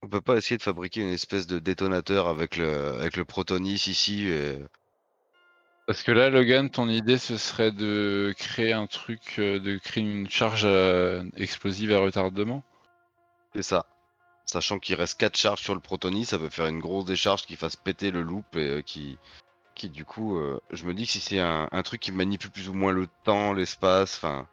[0.03, 3.75] On peut pas essayer de fabriquer une espèce de détonateur avec le, avec le protonis
[3.87, 4.59] ici et...
[5.87, 10.05] Parce que là, Logan, ton idée, ce serait de créer un truc, euh, de créer
[10.05, 12.63] une charge euh, explosive à retardement?
[13.55, 13.85] C'est ça.
[14.51, 17.55] Sachant qu'il reste 4 charges sur le protonis, ça peut faire une grosse décharge qui
[17.57, 19.19] fasse péter le loop et euh, qui,
[19.75, 22.51] qui du coup, euh, je me dis que si c'est un, un truc qui manipule
[22.51, 24.49] plus ou moins le temps, l'espace, enfin,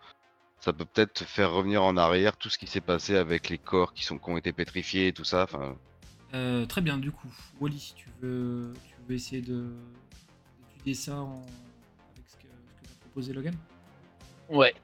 [0.59, 3.93] ça peut peut-être faire revenir en arrière tout ce qui s'est passé avec les corps
[3.93, 5.43] qui sont qui ont été pétrifiés et tout ça.
[5.43, 5.77] Enfin,
[6.33, 7.29] Euh, très bien, du coup,
[7.61, 9.69] Wally, tu veux, tu veux essayer de
[10.73, 11.41] étudier ça en...
[12.13, 13.55] avec ce que, ce que t'a proposé Logan?
[14.49, 14.75] Ouais.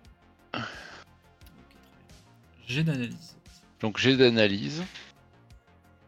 [0.53, 2.15] Ok, très bien.
[2.65, 3.35] J'ai d'analyse.
[3.81, 4.83] Donc j'ai d'analyse.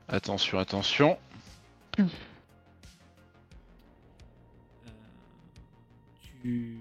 [0.08, 1.18] Attention, attention.
[2.00, 2.04] Euh,
[6.42, 6.78] tu...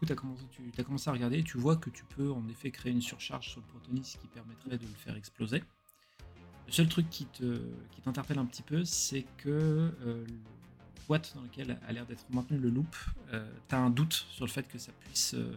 [0.00, 2.48] Du coup, as, commencé, tu as commencé à regarder tu vois que tu peux en
[2.48, 5.62] effet créer une surcharge sur le protonis qui permettrait de le faire exploser.
[6.66, 7.60] Le seul truc qui te
[7.90, 12.24] qui t'interpelle un petit peu, c'est que euh, la boîte dans laquelle a l'air d'être
[12.30, 12.94] maintenu le loop,
[13.68, 15.34] tu as un doute sur le fait que ça puisse.
[15.34, 15.52] euh,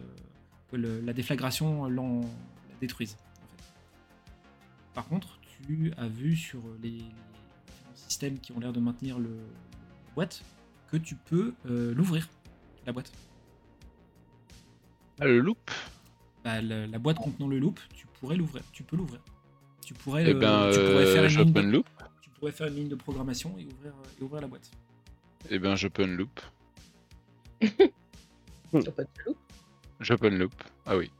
[0.70, 2.22] que la déflagration l'en-
[2.80, 3.16] détruise.
[4.94, 7.02] Par contre, tu as vu sur les,
[7.94, 10.42] systèmes qui ont l'air de maintenir le, la boîte
[10.90, 12.28] que tu peux euh, l'ouvrir,
[12.86, 13.12] la boîte.
[15.20, 15.70] Ah, le loop?
[16.44, 18.62] Bah, la, la boîte contenant le loop, tu pourrais l'ouvrir.
[18.72, 19.20] Tu peux l'ouvrir.
[19.84, 21.88] Tu pourrais, Eh euh, ben, tu pourrais faire euh, une ligne open de, loop.
[22.20, 24.70] tu pourrais faire une ligne de programmation et ouvrir, et ouvrir la boîte.
[25.50, 26.40] Eh ben, j'open loop.
[27.60, 29.36] T'as pas de loup
[30.00, 30.54] J'open loop.
[30.86, 31.10] Ah oui.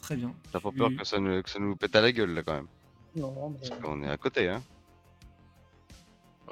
[0.00, 0.34] Très bien.
[0.52, 2.42] T'as pas Tu- peur que ça, nous, que ça nous pète à la gueule là
[2.42, 2.68] quand même
[3.16, 3.68] Non, mais...
[3.68, 4.62] Parce qu'on est à côté, hein.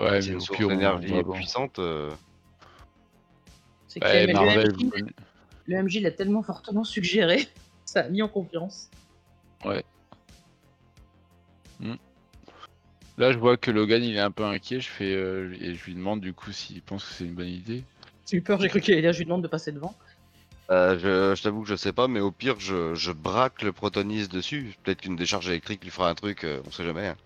[0.01, 1.79] Ouais, C'est mais une au source pire, on- d'énergie puissante.
[1.79, 2.13] euh,
[3.87, 4.91] C'est que Ouais, le, MJ, vous-
[5.67, 7.47] le MJ l'a tellement fortement suggéré,
[7.85, 8.91] ça a mis en confiance.
[13.17, 14.81] Là, je vois que Logan il est un peu inquiet.
[14.81, 17.47] Je fais euh, et je lui demande du coup s'il pense que c'est une bonne
[17.49, 17.85] idée.
[18.29, 19.95] J'ai eu peur, j'ai cru qu'il allait dire, je lui demande de passer devant.
[20.71, 23.73] Euh, je je t'avoue que je sais pas, mais au pire, je, je braque le
[23.73, 24.75] protonis dessus.
[24.83, 27.09] Peut-être qu'une décharge électrique lui fera un truc, euh, on sait jamais.
[27.09, 27.17] hein.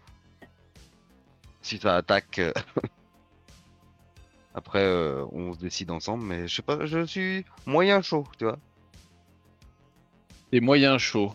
[1.63, 2.39] Si ça attaque.
[2.39, 2.53] euh,
[4.55, 8.45] Après, euh, on se décide ensemble, mais je sais pas, je suis moyen chaud, tu
[8.45, 8.59] vois.
[10.53, 11.33] C'est moyen chaud.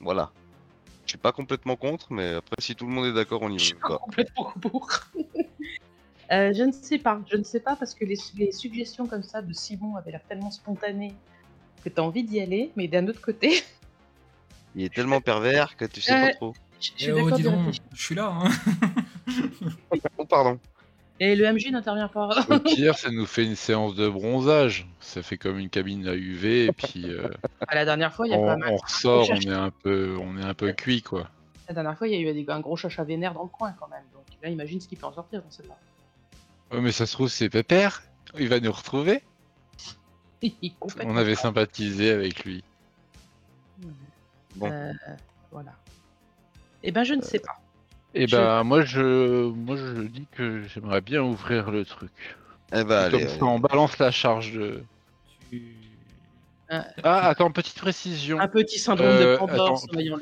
[0.00, 0.32] Voilà.
[1.06, 3.58] Je suis pas complètement contre, mais après, si tout le monde est d'accord, on y
[3.58, 3.80] Je suis va.
[3.80, 3.98] quoi.
[3.98, 4.88] complètement pour.
[6.32, 9.22] Euh, je ne sais pas, je ne sais pas parce que les, les suggestions comme
[9.22, 11.14] ça de Simon avaient l'air tellement spontanées
[11.84, 13.62] que t'as envie d'y aller, mais d'un autre côté,
[14.74, 16.54] Il est tellement pervers que tu sais Euh, pas trop.
[16.80, 18.32] je je Eh suis oh, dis donc, je suis là.
[18.32, 18.48] Hein.
[20.18, 20.58] Oh, pardon.
[21.20, 22.30] Et le MJ n'intervient pas.
[22.50, 24.88] Au pire, ça nous fait une séance de bronzage.
[25.00, 27.28] Ça fait comme une cabine à UV et puis euh,
[27.68, 29.70] Ah, la dernière fois, il y a on, quand même on ressort, on est un
[29.70, 31.28] peu, on est un peu cuit quoi.
[31.68, 33.88] La dernière fois, il y a eu un gros chacha vénère dans le coin quand
[33.88, 34.04] même.
[34.12, 35.78] Donc là, imagine ce qui peut en sortir, on sait pas.
[36.72, 38.02] Ouais, mais ça se trouve c'est Pépère.
[38.38, 39.22] Il va nous retrouver.
[41.04, 42.64] On avait sympathisé avec lui.
[44.56, 44.70] Bon.
[44.70, 44.92] Euh,
[45.50, 45.72] voilà.
[46.82, 47.60] Eh ben, je ne sais pas.
[48.14, 52.10] Et Je- ben moi je, moi je dis que j'aimerais bien ouvrir le truc.
[52.74, 53.42] Eh bah, Comme allez, ça, allez.
[53.44, 54.82] on balance la charge de.
[55.50, 55.62] Tu-
[57.02, 58.40] Ah attends, petite précision.
[58.40, 60.18] Un petit syndrome Euh, de Pandore, attends.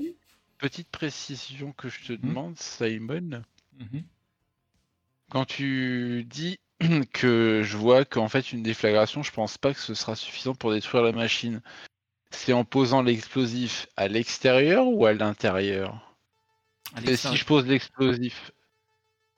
[0.58, 2.28] Petite précision que je te Hmm.
[2.28, 3.42] demande, Simon.
[3.78, 4.02] Mhm.
[5.30, 6.58] Quand tu dis
[7.12, 10.72] que je vois qu'en fait une déflagration, je pense pas que ce sera suffisant pour
[10.72, 11.62] détruire la machine.
[12.32, 16.16] C'est en posant l'explosif à l'extérieur ou à l'intérieur?
[17.04, 18.52] Et si je pose l'explosif?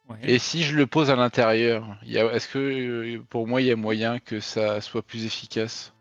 [0.08, 0.18] Ouais.
[0.22, 3.76] Et si je le pose à l'intérieur, est-ce que euh, pour moi il y a
[3.76, 5.92] moyen que ça soit plus efficace?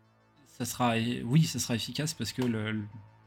[0.46, 2.72] Ça sera, oui, ça sera efficace parce que le-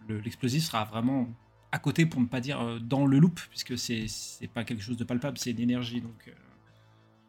[0.08, 1.28] le- l'explosif sera vraiment
[1.72, 4.08] à côté, pour ne pas dire euh, dans le loop, puisque c'est
[4.54, 6.00] pas quelque chose de palpable, c'est d'énergie.
[6.00, 6.32] Donc, euh,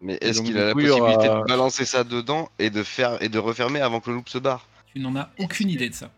[0.01, 3.29] Mais est-ce qu'il a la aura- possibilité de balancer ça dedans et de faire et
[3.29, 4.67] de refermer avant que le loop se barre?
[4.87, 6.11] Tu n'en as aucune idée de ça.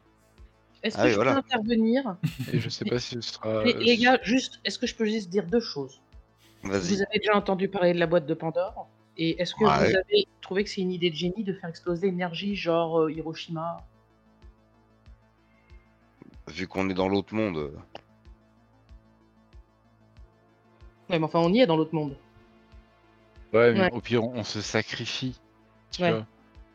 [0.82, 1.32] Est-ce que Ah je voilà.
[1.32, 2.16] peux intervenir?
[2.52, 3.64] Et je sais pas si ce sera.
[3.64, 6.00] les, les gars, juste, est-ce que je peux juste dire deux choses?
[6.62, 8.88] Vous avez déjà entendu parler de la boîte de Pandore?
[9.16, 9.90] Et est-ce que Ouais.
[9.90, 13.12] vous avez trouvé que c'est une idée de génie de faire exploser l'énergie genre euh,
[13.12, 13.78] Hiroshima?
[16.48, 17.56] Vu qu'on est dans l'autre monde.
[17.58, 17.70] euh,
[21.10, 22.16] Ouais, mais enfin, on y est dans l'autre monde.
[23.52, 23.92] Ouais, mais Ouais.
[23.92, 25.38] au pire on, on se sacrifie.
[25.92, 26.12] tu Ouais.
[26.12, 26.26] vois,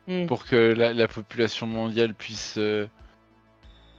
[0.06, 2.88] Hmm, pour que la, la population mondiale puisse euh,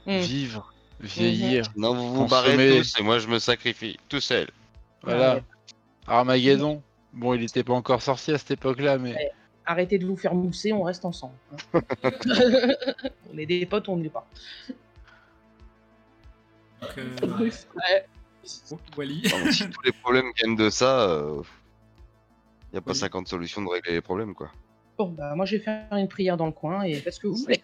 [0.07, 0.19] hmm.
[0.19, 1.65] vivre, vieillir.
[1.77, 4.51] Non, vous vous barrez tous et moi je me sacrifie tout seul.
[5.03, 5.37] Voilà.
[5.37, 5.43] Ouais.
[6.07, 6.83] Armageddon.
[7.15, 9.31] Bon, il était pas encore sorti à cette époque-là, mais Ouais.
[9.67, 11.33] Arrêtez de vous faire mousser, on reste ensemble.
[11.73, 11.81] hein.
[13.33, 14.27] on est des potes, on ne l'est pas.
[16.83, 18.07] Donc, euh, Ouais.
[18.99, 19.23] Wally.
[19.53, 21.09] Si tous les problèmes viennent de ça,
[22.75, 22.99] il n'y a pas Oui.
[22.99, 24.51] 50 solutions de régler les problèmes quoi.
[24.99, 27.29] Bon, bah, moi, je vais faire une prière dans le coin et faites ce que
[27.29, 27.63] vous voulez.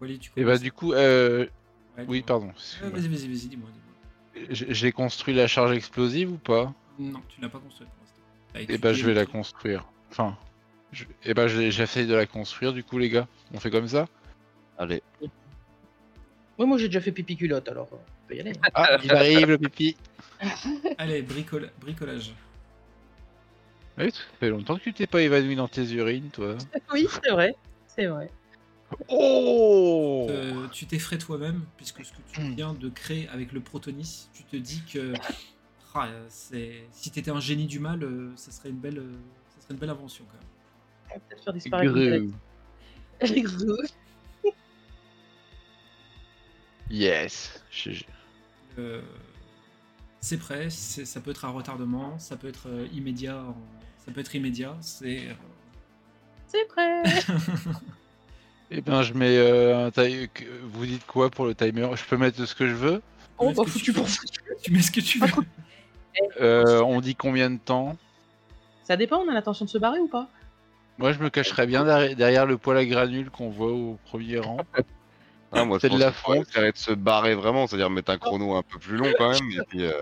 [0.00, 0.60] Wally, tu et bah commences.
[0.62, 1.46] du coup, euh...
[1.96, 2.52] Ouais, oui, pardon.
[2.82, 2.90] Euh.
[2.90, 3.68] Vas-y, vas-y, vas-y, dis-moi.
[4.34, 4.46] dis-moi.
[4.50, 6.72] J'ai construit la charge explosive ou pas?
[6.98, 8.58] Non, tu l'as pas construite pour l'instant.
[8.58, 9.84] Et étudié bah je vais la construire.
[10.10, 10.36] Enfin,
[10.90, 11.04] je...
[11.24, 13.28] et bah j'ai- j'essaye de la construire du coup les gars.
[13.52, 14.06] On fait comme ça?
[14.76, 15.02] Allez,
[16.58, 18.52] Ouais, moi, j'ai déjà fait pipi culotte, alors euh, on peut y aller.
[18.62, 18.68] hein.
[18.74, 19.96] Ah, il arrive le pipi.
[20.98, 22.32] Allez, bricol- bricolage.
[23.98, 26.56] Oui, ça fait longtemps que tu t'es pas évanoui dans tes urines, toi.
[26.92, 27.54] Oui, c'est vrai.
[27.86, 28.30] C'est vrai.
[29.08, 32.54] Oh Euh, tu t'effraies toi-même, puisque ce que tu Hmm.
[32.54, 35.12] viens de créer avec le Protonis, tu te dis que
[35.94, 36.84] ah, c'est...
[36.92, 39.12] si tu étais un génie du mal, euh, ça, serait une belle, euh,
[39.54, 41.20] ça serait une belle invention quand même.
[41.28, 41.94] Peut-être faire disparaître
[43.20, 43.42] tête.
[43.44, 43.78] Greu.
[46.90, 47.62] Yes.
[47.70, 48.04] Je-
[48.78, 49.00] Euh,
[50.24, 53.44] c'est prêt, c'est- ça peut être un retardement, ça peut être euh, immédiat,
[54.04, 55.28] ça peut être immédiat, c'est...
[55.28, 55.32] euh,
[56.48, 57.02] C'est prêt.
[58.70, 61.90] Eh ben, je mets euh, un ti- que- Vous dites quoi pour le timer?
[61.94, 63.02] Je peux mettre ce que je veux?
[63.38, 64.06] Que foutu tu pour
[64.70, 65.28] mets ce que tu veux.
[66.40, 67.96] Euh, On dit combien de temps?
[68.82, 70.28] Ça dépend, on a l'intention de se barrer ou pas
[70.96, 74.56] Moi, je me cacherais bien derrière, le poêle à granules qu'on voit au premier rang.
[75.52, 78.18] Ah, moi, je C'est de pense la essayer de se barrer vraiment, c'est-à-dire mettre un
[78.18, 79.50] chrono un peu plus long quand même.
[79.50, 79.92] Et puis, euh,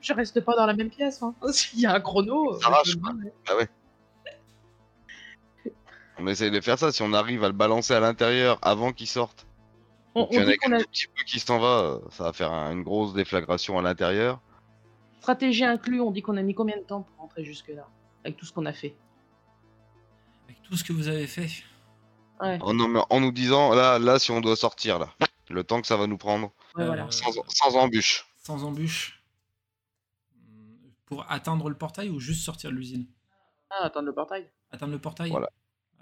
[0.00, 1.22] Je reste pas dans la même pièce.
[1.22, 1.34] Hein.
[1.52, 3.12] S'il y a un chrono, euh, Ça arrache, je quoi.
[3.12, 3.22] barre.
[3.46, 3.68] bah ouais.
[6.18, 6.90] On essaye de faire ça.
[6.92, 9.46] Si on arrive à le balancer à l'intérieur avant qu'il sorte,
[10.14, 11.66] On, qu'il y on en a dit qu'on a un petit peu qui s'en va,
[11.80, 14.40] euh, ça va faire un- une grosse déflagration à l'intérieur.
[15.20, 17.86] stratégie inclus, on dit qu'on a mis combien de temps pour rentrer jusque-là
[18.24, 18.96] Avec tout ce qu'on a fait?
[20.48, 21.48] Avec tout ce que vous avez fait,
[22.40, 25.08] Ouais, Oh non, mais en nous disant, là, là, si on doit sortir, là,
[25.50, 27.06] le temps que ça va nous prendre, ouais, Euh, voilà.
[27.10, 28.26] sans, sans embûche.
[28.42, 29.17] sans embûche,
[31.08, 33.06] pour atteindre le portail ou juste sortir de l'usine
[33.70, 34.46] Ah, attendre le portail.
[34.70, 35.48] Atteindre le portail Voilà.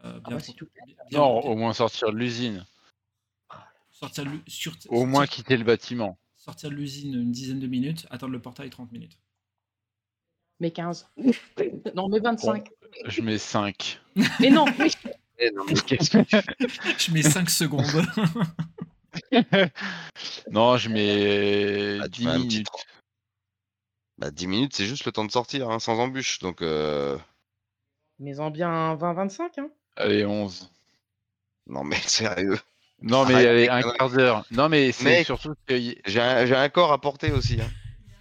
[0.05, 0.83] Euh, Ah bah, pour- si tout plaît.
[1.09, 2.67] bien- Non, au moins sortir de l'usine.
[3.93, 6.19] sortir de sur- Au moins sortir- quitter le bâtiment.
[6.35, 9.17] sortir de l'usine une dizaine de minutes, attendre le portail 30 minutes.
[10.59, 11.09] Mais 15.
[11.95, 12.69] non, mais 25.
[13.07, 14.01] Je mets 5.
[14.41, 14.89] Mais non, mais
[15.39, 16.45] Eh non, mais qu'est-ce que tu fais?
[16.99, 17.85] Je mets 5 secondes.
[20.51, 22.69] non, je mets Ah, tu 10 mets un petit minutes.
[24.19, 26.39] Bah, 10 minutes, c'est juste le temps de sortir, hein, sans embûche.
[26.39, 27.19] Donc, euh...
[28.19, 29.61] mais en bien 20-25.
[29.61, 29.71] Hein.
[29.97, 30.71] Allez, 11.
[31.67, 32.59] non, mais sérieux.
[33.03, 34.45] Non, mais Arrête allez, les un quart d'heure.
[34.51, 35.77] Non, mais c'est surtout que.
[36.07, 37.61] J'ai un, corps à porter aussi.
[37.61, 37.69] Hein.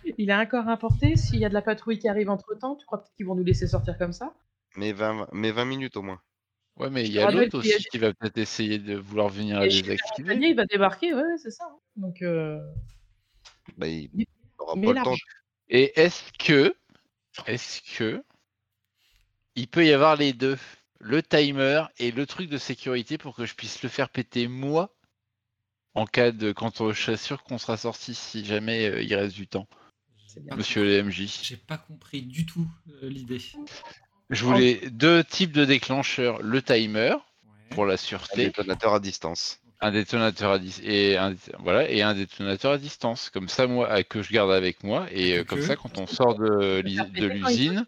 [0.18, 1.16] Il a un corps importé.
[1.16, 3.36] S'il y a de la patrouille qui arrive entre temps, tu crois peut-être qu'ils vont
[3.36, 4.34] nous laisser sortir comme ça?
[4.76, 6.22] Mais 20, mais 20 minutes au moins.
[6.78, 9.94] Ouais, mais il y a l'autre aussi qui va peut-être essayer de vouloir venir Gilbert
[9.96, 10.28] désactiver.
[10.28, 11.64] Montagnier, il va débarquer, ouais, c'est ça.
[11.72, 11.78] hein.
[11.96, 12.60] Donc, euh,
[13.78, 14.28] Bah, il Mais-
[14.60, 15.16] n'aura mais pas le temps.
[15.70, 16.76] Et est-ce que.
[17.48, 18.24] Est-ce que.
[19.56, 20.58] Il peut y avoir les deux
[21.00, 24.94] Le timer et le truc de sécurité pour que je puisse le faire péter moi
[25.94, 26.52] en cas de.
[26.52, 29.68] Quand on- je serai sûr qu'on sera sorti si jamais euh, il reste du temps.
[30.28, 30.56] c'est bien.
[30.56, 31.28] Monsieur le MJ.
[31.44, 32.68] J'ai pas compris du tout
[33.02, 33.40] euh, l'idée.
[34.30, 36.42] Je voulais deux types de déclencheurs.
[36.42, 37.12] Le timer
[37.44, 37.70] Ouais.
[37.76, 38.46] pour la sûreté.
[38.48, 39.60] détonateur à distance.
[39.86, 43.88] Un détonateur à dis- et un, voilà et un détonateur à distance comme ça moi
[43.88, 46.82] à- que je garde avec moi et euh, comme ça quand on sort de,
[47.28, 47.86] l'usine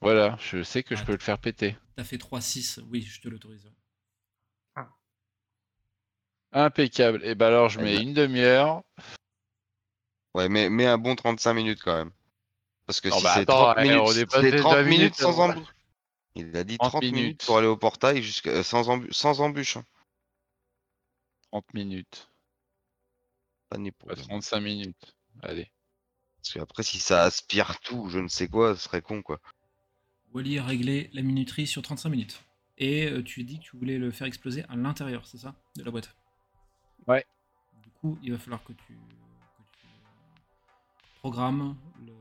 [0.00, 3.28] voilà je sais que je peux le faire péter T'as fait 3-6, oui, je te
[3.28, 3.70] l'autorise.
[6.50, 8.02] impeccable et ben alors je Eh mets ben.
[8.08, 8.82] une demi-heure
[10.34, 12.10] Ouais, mais, mais un bon 35 minutes quand même.
[12.86, 14.58] Parce que Non, si bah, c'est attends, 30 eh, minutes, on si dépasse c'est les
[14.58, 15.68] 30 20 minutes minutes, sans on- embûche.
[16.34, 17.44] Il a dit 30 30 minutes minutes.
[17.46, 19.76] pour aller au portail jusqu'à euh, sans, embu- sans embûche.
[19.76, 19.84] hein.
[21.54, 22.28] 30 minutes
[23.68, 25.70] Pas pour pas 35 minutes allez
[26.38, 29.40] Parce qu'après, si ça aspire tout, je ne sais quoi, ce serait con quoi.
[30.32, 32.44] Wally a réglé la minuterie sur 35 minutes.
[32.76, 35.84] Et euh, tu dis que tu voulais le faire exploser à l'intérieur, c'est ça De
[35.84, 36.16] la boîte?
[37.06, 37.24] Ouais.
[37.84, 39.86] Du coup, il va falloir que tu, que tu,
[41.20, 42.12] programmes le-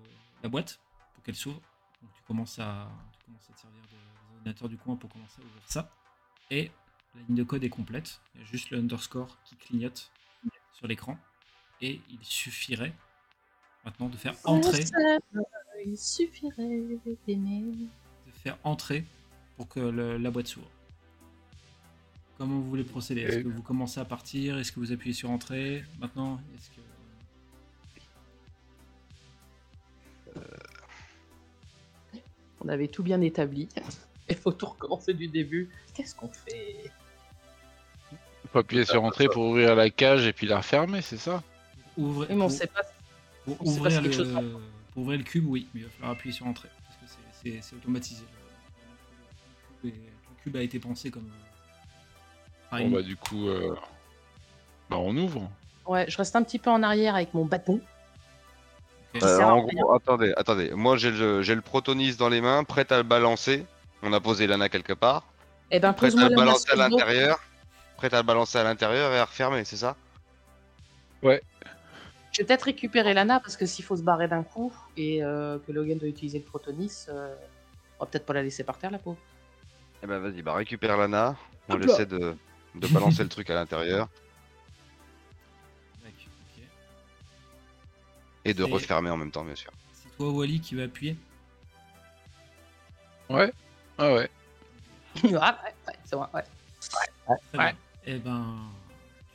[0.43, 0.79] la boîte
[1.15, 1.59] pour qu'elle s'ouvre.
[2.03, 5.09] Donc tu commences, à, tu commences à te servir de- des ordinateurs du coin pour
[5.09, 5.89] commencer à ouvrir ça.
[6.51, 6.69] Et
[7.15, 8.21] la ligne de code est complète.
[8.35, 10.11] Il y a juste le underscore qui clignote
[10.73, 11.17] sur l'écran.
[11.81, 12.93] Et il suffirait
[13.85, 14.83] maintenant de faire entrer
[15.85, 16.79] Il suffirait
[17.27, 17.61] d'aimer.
[18.25, 19.03] de faire entrer
[19.57, 20.69] pour que le- la boîte s'ouvre.
[22.37, 23.21] Comment vous voulez procéder?
[23.21, 24.57] Est-ce Euh, que vous commencez à partir?
[24.57, 26.81] Est-ce que vous appuyez sur entrée maintenant Est-ce que...
[32.61, 33.67] On avait tout bien établi.
[34.29, 35.69] Il faut tout recommencer du début?
[35.93, 36.89] Qu'est-ce qu'on fait?
[38.53, 41.43] Faut appuyer sur entrée pour ouvrir la cage et puis la refermer c'est ça?
[41.97, 42.81] Ouvrez- Oui, mais on pour- sait pas.
[43.45, 44.57] pour on sait pas ouvrir si quelque chose le...
[44.93, 46.69] pour ouvrir le cube, oui, mais il va falloir appuyer sur entrée.
[46.85, 48.23] Parce que c'est- c'est c'est automatisé.
[49.83, 51.29] Le, le cube est- le cube a été pensé comme...
[52.73, 53.75] euh, bon bah du coup euh,
[54.89, 55.49] bah on ouvre
[55.85, 57.81] Ouais, je reste un petit peu en arrière avec mon bâton.
[59.21, 60.71] Euh, en gros, attendez, attendez.
[60.71, 63.63] Moi, j'ai le, j'ai le protonis dans les mains, prêt à le balancer.
[64.01, 65.23] On a posé l'ana quelque part.
[65.69, 67.39] Eh ben, Prêt à le balancer à l'intérieur.
[68.11, 69.95] À le balancer à l'intérieur et à refermer, c'est ça?
[72.33, 75.57] Je vais peut-être récupérer l'ANA parce que s'il faut se barrer d'un coup et euh,
[75.65, 77.33] que Logan doit utiliser le protonis, euh,
[77.99, 79.17] On va peut-être pas la laisser par terre, la pauvre.
[80.01, 81.37] Eh ben vas-y, bah récupère l'ANA.
[81.69, 81.93] On Hop là.
[81.93, 82.35] essaie de,
[82.75, 84.09] de balancer le truc à l'intérieur
[88.45, 89.71] et de refermer en même temps, bien sûr.
[89.93, 91.15] C'est toi, Wally, qui va appuyer?
[93.29, 93.53] Ouais.
[93.97, 94.13] Ah ouais.
[94.13, 94.29] ouais,
[95.23, 96.43] ouais, ouais, c'est vrai, ouais.
[97.53, 97.75] Très Ouais.
[98.05, 98.15] Bien.
[98.15, 98.55] Eh ben,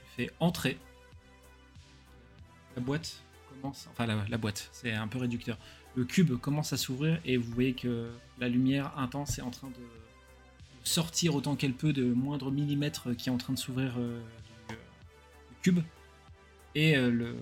[0.05, 0.79] tu fais entrer.
[2.77, 3.89] La boîte commence.
[3.91, 5.59] Enfin, la, la boîte, c'est un peu réducteur.
[5.95, 9.69] Le cube commence à s'ouvrir et vous voyez que la lumière intense est en train
[9.69, 9.75] de
[10.85, 14.21] sortir autant qu'elle peut de moindre millimètre qui est en train de s'ouvrir euh,
[14.69, 14.79] du, euh,
[15.51, 15.81] du cube.
[16.75, 17.37] Et euh, le.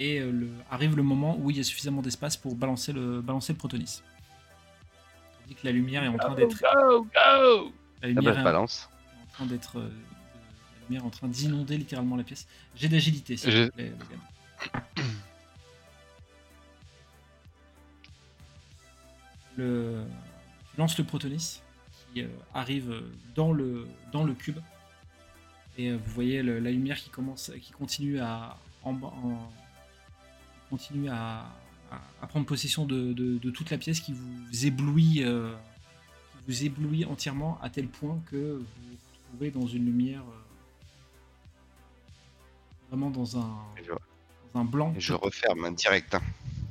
[0.00, 3.20] Et euh, le, arrive le moment où il y a suffisamment d'espace pour balancer le,
[3.20, 4.02] balancer le protonis.
[5.42, 6.60] Tandis que la lumière est en train d'être.
[6.60, 7.70] Go, go La
[8.02, 8.88] Ah lumière bah est- balance.
[9.34, 9.78] Train d'être.
[9.78, 12.46] euh, la lumière en train d'inonder littéralement la pièce.
[12.76, 13.92] J'ai d'agilité, s'il vous plaît.
[19.56, 20.04] Le...
[20.72, 21.60] Tu lances le protonis
[22.12, 23.00] qui euh, arrive euh,
[23.34, 24.58] dans le, dans le cube.
[25.78, 29.52] Et vous voyez le- la lumière qui commence, qui continue à, en, en-
[30.70, 31.46] continue à,
[31.92, 35.54] à- à prendre possession de, de- de toute la pièce qui vous éblouit, euh,
[36.32, 38.96] qui vous éblouit entièrement à tel point que vous
[39.52, 40.42] dans une lumière euh,
[42.88, 43.90] vraiment dans un, Et je,
[44.52, 46.14] dans un blanc, et je referme direct.
[46.14, 46.22] hein.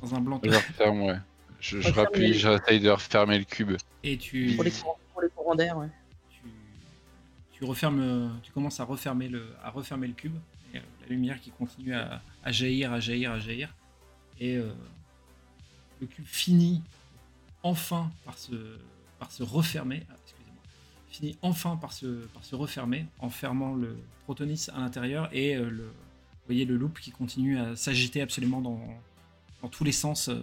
[0.02, 0.40] dans un blanc.
[0.42, 1.18] Je referme, ouais.
[1.60, 3.72] Je, je rappuie, les- j'essaye de refermer le cube.
[4.02, 5.88] Et tu, Pour les, courants- pour les courants d'air, ouais.
[6.30, 6.40] tu,
[7.52, 10.36] tu refermes, euh, tu commences à refermer le, à refermer le cube.
[10.74, 13.74] Et, euh, la lumière qui continue à, à jaillir, à jaillir, à jaillir.
[14.40, 14.72] Et euh,
[16.00, 16.82] le cube finit
[17.62, 18.78] enfin par se,
[19.18, 20.02] par se refermer.
[20.10, 20.14] Ah.
[21.14, 25.70] Finit enfin par se, par se refermer en fermant le protonis à l'intérieur et euh,
[25.70, 28.80] le, vous voyez le loop qui continue à s'agiter absolument dans,
[29.62, 30.40] dans tous les sens, euh,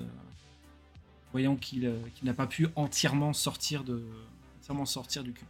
[1.34, 4.02] voyant qu'il euh, qu'il n'a pas pu entièrement sortir de
[4.62, 5.48] entièrement sortir du cube.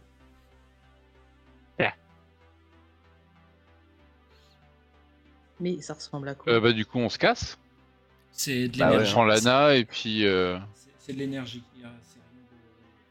[5.60, 6.52] Mais ça ressemble à quoi?
[6.52, 7.56] Euh, bah du coup on se casse.
[8.32, 9.12] C'est de Bah ouais, On l'énergie.
[9.12, 10.24] prend l'ANA et puis...
[10.26, 10.58] euh,
[10.98, 11.62] C'est- de l'énergie.
[11.76, 12.18] C'est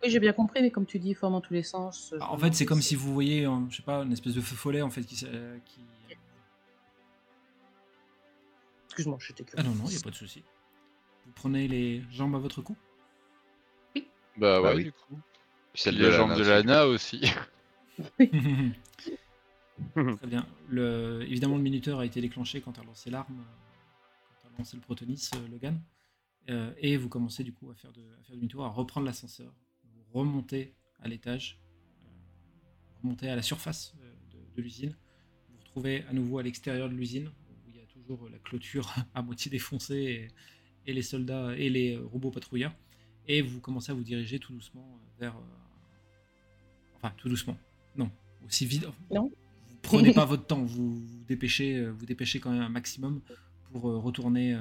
[0.04, 2.14] Oui, j'ai bien compris, mais comme tu dis, forme dans tous les sens.
[2.20, 4.42] Ah, En fait, c'est comme si vous voyez, euh, je sais pas, une espèce de
[4.42, 5.24] feu follet en fait qui.
[5.26, 5.80] euh, qui...
[8.86, 9.70] Excuse-moi, j'étais Ah curieux.
[9.70, 10.44] non non, il y a pas de souci.
[11.26, 12.76] Vous prenez les jambes à votre cou?
[13.96, 14.02] Bah,
[14.38, 14.84] Bah ouais oui.
[14.86, 15.20] du coup.
[15.74, 17.22] Celle les jambes de l'ANA aussi.
[19.94, 20.46] Très bien.
[20.70, 21.22] Le...
[21.24, 23.44] Évidemment, le minuteur a été déclenché quand tu as lancé l'arme, euh,
[24.42, 25.80] quand as lancé le protonis, euh, Logan.
[26.50, 29.54] Euh, et vous commencez du coup à faire, de, à faire demi-tour, à reprendre l'ascenseur.
[30.12, 31.58] Vous remontez à l'étage,
[32.04, 32.08] euh,
[33.02, 34.90] remontez à la surface euh, de, de l'usine.
[35.48, 38.38] Vous vous retrouvez à nouveau à l'extérieur de l'usine, où il y a toujours la
[38.40, 40.30] clôture à moitié défoncée
[40.86, 42.76] et, et les soldats et les euh, robots patrouilleurs.
[43.28, 45.40] Et vous commencez à vous diriger tout doucement vers.
[46.96, 47.58] Enfin, tout doucement.
[47.96, 48.12] Non,
[48.46, 48.86] aussi vite.
[49.12, 49.32] Non.
[49.70, 53.22] Vous prenez pas votre temps, vous vous dépêchez, vous dépêchez quand même un maximum
[53.72, 54.60] pour retourner,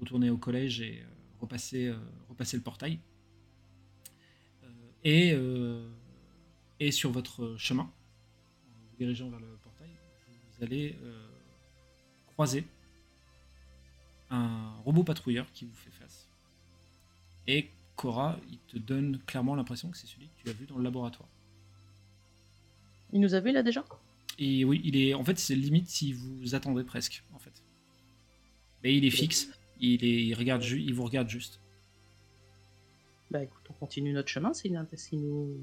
[0.00, 1.04] retourner au collège et
[1.40, 1.92] repasser,
[2.28, 3.00] repasser le portail.
[5.04, 5.86] Et, euh,
[6.80, 9.90] et sur votre chemin, en vous dirigeant vers le portail,
[10.56, 11.26] vous allez euh,
[12.28, 12.64] croiser
[14.30, 16.26] un robot patrouilleur qui vous fait face.
[17.46, 20.78] Et Cora, il te donne clairement l'impression que c'est celui que tu as vu dans
[20.78, 21.28] le laboratoire.
[23.12, 23.84] Il nous a vu là déjà?
[24.38, 25.14] Et oui, il est.
[25.14, 27.52] En fait, c'est limite si vous attendez presque, en fait.
[28.82, 29.48] Mais il est fixe.
[29.78, 30.24] Il est.
[30.26, 30.62] Il regarde.
[30.62, 31.60] ju- Il vous regarde juste.
[33.34, 35.58] Bah écoute, on continue notre chemin s'il s'il nous.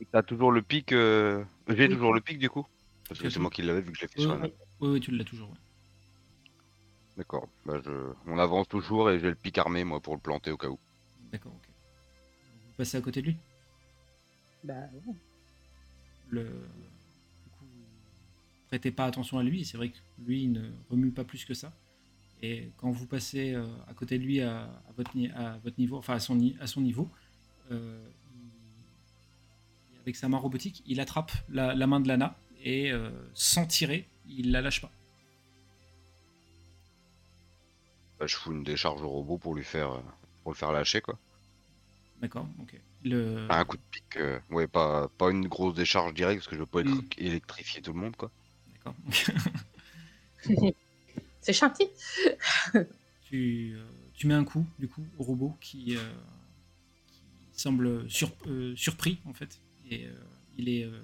[0.00, 0.90] Et T'as toujours le pic.
[0.90, 1.94] euh, J'ai Oui.
[1.94, 2.66] toujours le pic du coup
[3.08, 4.40] Parce que c'est moi qui l'avais vu que je l'ai fait Oui, sur oui.
[4.40, 4.52] l'ANA.
[4.80, 5.48] Oui, oui, tu l'as toujours.
[5.48, 5.56] ouais.
[7.16, 7.48] D'accord.
[7.64, 7.90] Bah, je...
[8.26, 10.80] On avance toujours et j'ai le pic armé moi pour le planter au cas où.
[11.30, 11.68] D'accord, ok.
[11.68, 13.36] Vous passez à côté de lui?
[14.64, 14.74] Bah
[15.06, 15.14] ouais.
[16.30, 16.42] Le.
[16.42, 19.64] Du coup, vous prêtez pas attention à lui.
[19.64, 21.72] C'est vrai que lui, il ne remue pas plus que ça.
[22.46, 25.78] Et quand vous passez euh, à côté de lui à, à votre, ni- à votre
[25.78, 27.08] niveau, enfin à son, ni- à son niveau,
[27.70, 33.10] euh, il- avec sa main robotique, il attrape la, la main de Lana et euh,
[33.32, 34.90] sans tirer, il la lâche pas.
[38.18, 39.90] Bah, je fous une décharge au robot pour lui faire.
[40.42, 41.18] pour le faire lâcher quoi.
[42.20, 42.78] D'accord, ok.
[43.04, 43.46] Le...
[43.50, 44.04] Un coup de pic.
[44.16, 47.08] euh, Ouais, pas, pas une grosse décharge directe parce que je veux pas être Mm.
[47.18, 48.30] électrifier tout le monde quoi.
[48.74, 48.94] D'accord.
[51.44, 51.92] C'est chantier
[53.28, 53.84] tu, euh,
[54.14, 56.00] tu mets un coup du coup au robot qui, euh,
[57.52, 60.12] qui semble sur- euh, surpris en fait et euh,
[60.56, 61.02] il est euh,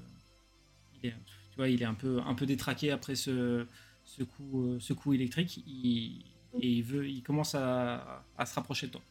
[0.94, 1.12] il est
[1.50, 3.66] tu vois il est un peu un peu détraqué après ce
[4.06, 6.24] ce coup euh, ce coup électrique il,
[6.58, 9.02] et il veut il commence à, à se rapprocher de toi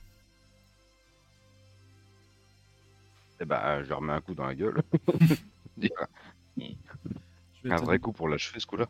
[3.40, 4.82] Eh ben, je leur mets un coup dans la gueule.
[7.70, 8.88] Un vrai coup pour l'achever, ce coup-là.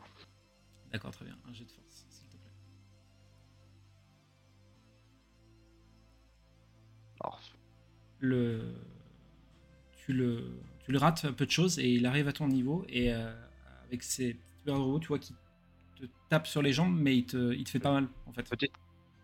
[0.90, 1.36] D'accord, très bien.
[1.48, 1.70] Un jet de
[8.20, 8.74] Le...
[9.96, 10.60] Tu, le...
[10.84, 12.84] tu le rates un peu de choses et il arrive à ton niveau.
[12.88, 13.32] Et euh,
[13.86, 15.34] avec ses de robot, tu vois qu'il
[15.98, 18.42] te tape sur les jambes, mais il te, il te fait pas mal en fait.
[18.48, 18.72] petite,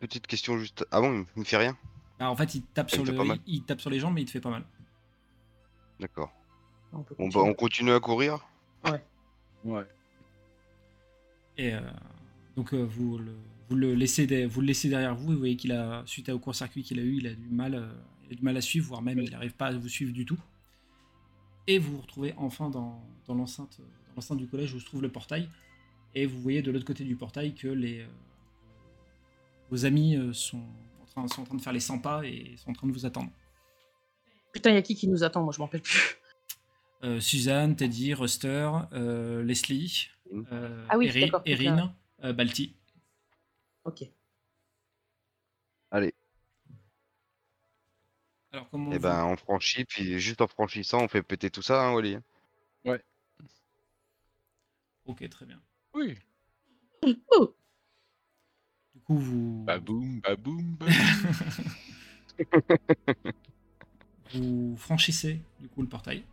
[0.00, 0.86] petite question juste.
[0.90, 1.76] Ah bon, il me fait rien
[2.18, 3.14] Bah, en fait, il tape Il sur le,
[3.46, 4.64] il, il tape sur les jambes, mais il te fait pas mal.
[6.00, 6.32] D'accord.
[7.18, 8.46] On continue à courir?
[9.64, 9.84] Ouais.
[11.58, 11.80] Et euh,
[12.54, 13.34] donc euh, vous, le,
[13.68, 15.32] vous, le laissez de- vous le laissez derrière vous.
[15.32, 17.74] Et vous voyez qu'il a, suite au court-circuit qu'il a eu, il a du mal,
[17.74, 17.92] euh,
[18.26, 20.24] il a du mal à suivre, voire même il n'arrive pas à vous suivre du
[20.24, 20.38] tout.
[21.66, 23.80] Et vous vous retrouvez enfin dans, dans l'enceinte,
[24.36, 25.48] du collège où se trouve le portail.
[26.14, 28.06] Et vous voyez de l'autre côté du portail que les, euh,
[29.70, 30.62] vos amis euh, sont,
[31.02, 32.92] en train, sont en train de faire les 100 pas et sont en train de
[32.92, 33.30] vous attendre.
[34.52, 35.42] Putain, y a qui qui nous attend?
[35.42, 36.16] Moi, je m'en rappelle plus.
[37.04, 40.08] Euh, Suzanne, Teddy, Ruster, euh, Leslie,
[40.50, 41.10] euh, Ah oui.
[41.44, 42.74] Erin, euh, Balti.
[43.84, 44.04] Ok.
[45.90, 46.14] Allez.
[48.56, 51.60] Alors comment Et vous- ben, on franchit, puis juste en franchissant, on fait péter tout
[51.62, 52.16] ça, hein, Wally
[55.04, 55.60] Ok, très bien.
[55.94, 56.16] Oui.
[57.30, 57.54] Oh
[58.94, 60.94] Du coup, vous, Baboum, baboum, baboum.
[64.34, 66.24] vous franchissez du coup le portail.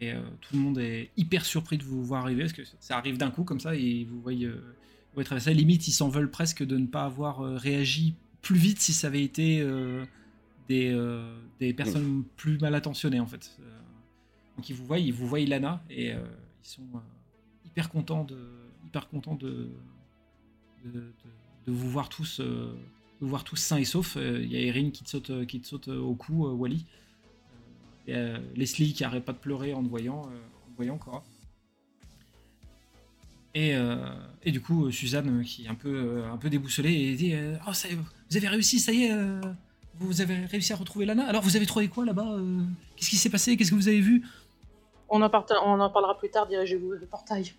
[0.00, 2.96] Et euh, tout le monde est hyper surpris de vous voir arriver parce que ça
[2.96, 5.52] arrive d'un coup comme ça et vous voyez, euh, vous voyez traverser.
[5.54, 9.08] Limite, ils s'en veulent presque de ne pas avoir euh, réagi plus vite si ça
[9.08, 10.04] avait été euh,
[10.68, 13.56] des, euh, des personnes plus mal attentionnées en fait.
[13.60, 13.78] Euh,
[14.56, 16.20] donc ils vous voient, ils vous voient Lana et euh,
[16.62, 16.86] ils sont
[17.64, 18.38] hyper contents de,
[18.86, 19.70] hyper contents de,
[21.66, 22.76] vous voir tous, de
[23.20, 24.16] voir tous sains et saufs.
[24.16, 26.86] Il y a Erin qui te saute, qui te saute au cou, Wally.
[28.06, 28.14] Et,
[28.56, 31.22] Leslie qui arrête pas de pleurer en te voyant, en te voyant Cora.
[33.54, 33.76] Et,
[34.46, 37.34] du coup, Suzanne qui est un peu, un peu déboussolée et dit
[37.66, 37.88] Oh, ça
[38.30, 39.12] vous avez réussi, ça y est,
[40.00, 41.26] vous avez réussi à retrouver Lana.
[41.26, 42.60] Alors, vous avez trouvé quoi là-bas euh,
[42.96, 44.24] Qu'est-ce qui s'est passé Qu'est-ce que vous avez vu?
[45.08, 47.52] On en, parta- on en parlera plus tard, dirigez-vous vers le portail.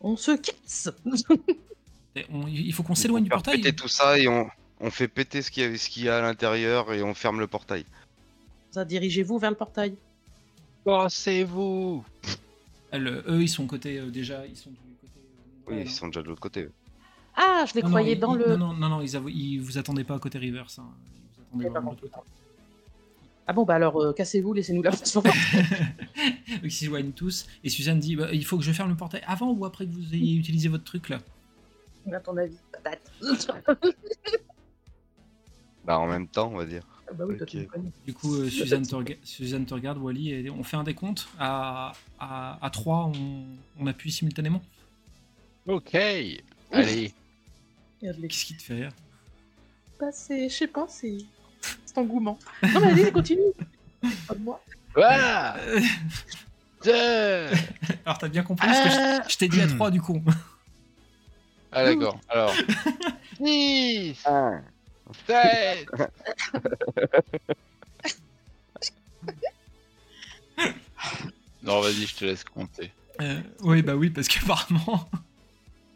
[0.00, 0.90] On se casse
[2.30, 3.56] on- Il faut qu'on s'éloigne On du fait portail.
[3.60, 4.48] péter tout ça et on,
[4.80, 7.14] on fait péter ce qu'il y, a- ce qu'il y a à l'intérieur et on
[7.14, 7.84] ferme le portail.
[8.70, 9.94] Ça, dirigez-vous vers le portail.
[12.90, 15.12] Elle, euh, eux, ils sont côté euh, déjà, ils sont du côté.
[15.16, 16.68] euh, Oui, ils sont déjà de l'autre côté.
[17.34, 18.56] Ah, je les Non, croyais dans le...
[18.56, 20.66] Non, non, non, ils, avou- ils vous attendaient pas à côté Rivers.
[20.78, 20.84] hein.
[20.84, 22.30] Ils vous attendaient J'avais pas vraiment de l'autre compris.
[22.30, 22.42] côté.
[23.46, 25.18] Ah bon, bah alors, euh, cassez-vous, laissez-nous la place.
[26.62, 27.46] Ils s'éloignent tous.
[27.64, 29.90] Et Suzanne dit bah, il faut que je ferme le portail avant ou après que
[29.92, 31.18] vous ayez utilisé votre truc là?
[32.12, 33.10] À ton avis, patate.
[35.84, 36.86] Bah, en même temps, on va dire.
[37.08, 37.50] Ah bah oui, toi, Ok.
[37.50, 37.90] tu me connais.
[38.06, 41.28] Du coup, euh, Suzanne, te rega- Suzanne te regarde, Wally, et on fait un décompte.
[41.38, 43.44] À, à, à 3, on,
[43.80, 44.62] on appuie simultanément.
[45.66, 45.94] Ok.
[46.70, 47.12] Allez.
[48.02, 48.92] Qu'est-ce qui te fait rire?
[50.00, 51.18] Bah, c'est, je sais pas, c'est,
[51.84, 52.38] c'est engouement.
[52.62, 53.40] Non, mais allez, continue.
[54.26, 54.60] Pas de moi.
[54.94, 55.56] Voilà.
[55.58, 55.80] Euh,
[56.84, 57.46] Deux.
[58.04, 60.20] Alors, t'as bien compris parce que je, je t'ai dit à 3 du coup.
[61.70, 62.18] Ah d'accord.
[62.28, 62.52] Alors.
[63.40, 64.16] 10,
[65.26, 65.86] 7.
[71.62, 72.90] Non, vas-y, je te laisse compter.
[73.20, 75.08] Euh, oui, bah oui, parce qu'apparemment.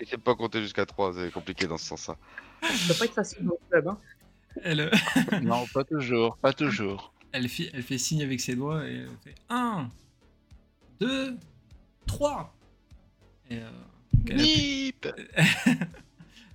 [0.00, 2.16] Et c'est pas compter jusqu'à 3, c'est compliqué dans ce sens-là.
[2.62, 3.98] Ça doit pas être facile dans le club, hein.
[4.62, 4.90] Elle, euh,
[5.42, 7.12] Non, pas toujours, pas toujours.
[7.32, 9.90] elle, fait, elle fait signe avec ses doigts et elle fait 1,
[11.00, 11.36] 2,
[12.06, 12.54] 3.
[13.50, 13.70] Et euh,
[14.28, 14.94] elle, appuie,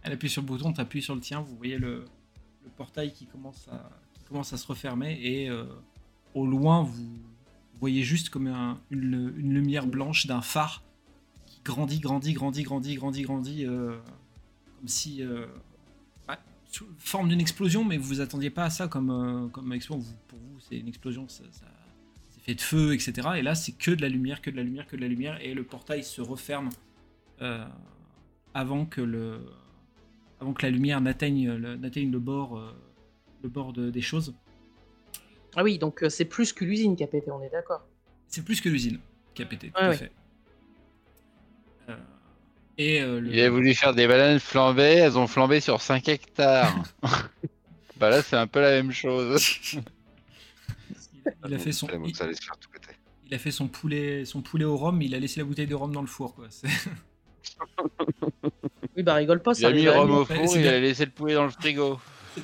[0.03, 2.05] elle appuie sur le bouton, t'appuies sur le tien, vous voyez le,
[2.63, 5.65] le portail qui commence à, qui commence à se refermer et euh,
[6.33, 7.19] au loin vous
[7.79, 10.83] voyez juste comme un- une, une lumière blanche d'un phare
[11.63, 13.97] qui grandit, grandit, grandit, grandit, grandit, grandit, euh,
[14.79, 15.45] comme si euh,
[16.29, 16.35] ouais,
[16.71, 20.03] sous forme d'une explosion, mais vous vous attendiez pas à ça comme euh, comme explosion.
[20.03, 21.65] Vous- pour vous, c'est une explosion, ça, ça-
[22.29, 23.27] c'est fait de feu, etc.
[23.37, 25.39] Et là, c'est que de la lumière, que de la lumière, que de la lumière,
[25.41, 26.69] et le portail se referme
[27.41, 27.65] euh,
[28.53, 29.39] avant que le
[30.39, 32.73] avant que la lumière n'atteigne le, n'atteigne le bord
[33.43, 34.33] le bord de- des choses.
[35.55, 37.85] Ah oui, donc c'est plus que l'usine qui a pété, on est d'accord.
[38.27, 38.99] C'est plus que l'usine
[39.33, 40.11] qui a pété, tout Ouais, à fait.
[41.89, 41.95] Euh,
[42.77, 46.07] et euh, le- Il a voulu faire des bananes flambées, elles ont flambé sur 5
[46.07, 46.73] hectares.
[47.97, 49.43] bah là, c'est un peu la même chose.
[51.45, 52.13] il a fait son il,
[53.27, 55.91] il a fait poulet son poulet au rhum, il a laissé la bouteille de rhum
[55.93, 56.47] dans le four quoi.
[56.49, 56.67] C'est-
[58.97, 61.05] Oui, bah rigole pas, Il ça a mis le rhum au four, il a laissé
[61.05, 61.99] le poulet dans le frigo.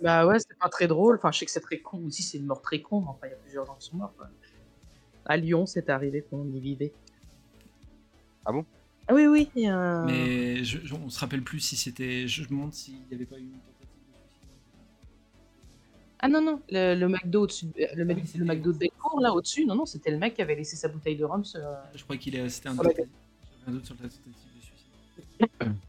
[0.00, 1.16] Bah ouais, c'est pas pas très drôle.
[1.16, 3.26] Enfin, je sais que c'est très con aussi, c'est une mort très con, mais enfin,
[3.26, 4.14] il y a plusieurs gens qui sont morts.
[4.16, 4.28] quoi.
[5.26, 6.92] À Lyon, c'est arrivé qu'on y vivait.
[8.48, 8.64] Ah bon?
[9.08, 11.76] Ah oui, oui, il y a un- Mais je, je- on se rappelle plus si
[11.76, 12.26] c'était.
[12.26, 14.48] Je me demande s'il n'y avait pas eu une tentative de suicide.
[16.20, 19.66] Ah non, non, le, le McDo au-dessus, de- le, oui, McDo de Belcourt, là, au-dessus,
[19.66, 21.60] non, non, c'était le mec qui avait laissé sa bouteille de rhum sur...
[21.94, 22.48] Je crois qu'il est.
[22.48, 23.06] C'était un, j'avais
[23.66, 24.32] un doute sur la tentative de
[25.52, 25.72] suicide.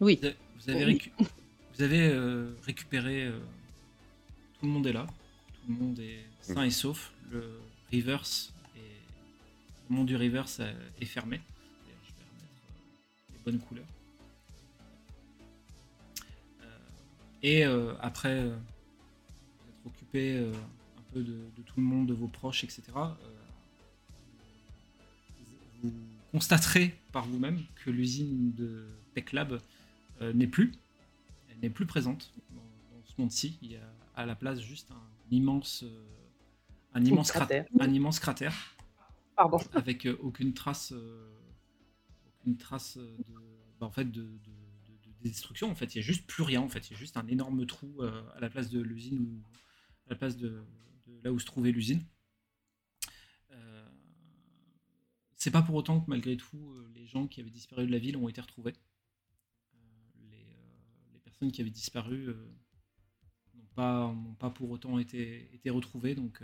[0.00, 0.18] Oui.
[0.20, 3.24] Vous avez, vous avez récu- vous avez, euh, récupéré.
[3.24, 3.38] euh,
[4.58, 5.06] tout le monde est là.
[5.66, 7.12] Tout le monde est sain et sauf.
[7.30, 7.60] Le
[7.92, 8.53] reverse.
[9.90, 11.38] Le monde du reverse euh, est fermé.
[11.38, 13.86] D'ailleurs, je vais remettre euh, les bonnes couleurs.
[16.62, 16.78] Euh,
[17.42, 17.64] et
[18.00, 22.82] après, vous êtes occupé un peu de, de tout le monde, de vos proches, etc.
[25.82, 25.92] vous
[26.32, 29.60] constaterez par vous-même que l'usine de Tech Lab
[30.20, 30.72] n'est plus.
[31.50, 33.58] Elle n'est plus présente dans, dans ce monde-ci.
[33.60, 35.84] Il y a à la place juste un immense,
[36.94, 37.66] un immense cratère.
[37.66, 38.73] cratère, un immense cratère
[39.72, 41.32] Avec euh, aucune trace, euh,
[42.26, 43.34] aucune trace euh, de,
[43.80, 45.70] bah, en fait, de, de- de- de destruction.
[45.70, 46.60] En fait, il y a juste plus rien.
[46.60, 49.42] En fait, il y a juste un énorme trou à la place de l'usine
[50.06, 50.62] à la place de,
[51.22, 52.04] là où se trouvait l'usine.
[55.36, 58.16] C'est pas pour autant que malgré tout, les gens qui avaient disparu de la ville
[58.16, 58.72] ont été retrouvés.
[60.30, 62.34] Les, personnes qui avaient disparu
[63.54, 66.14] n'ont pas, pas pour autant été, été retrouvées.
[66.14, 66.42] Donc,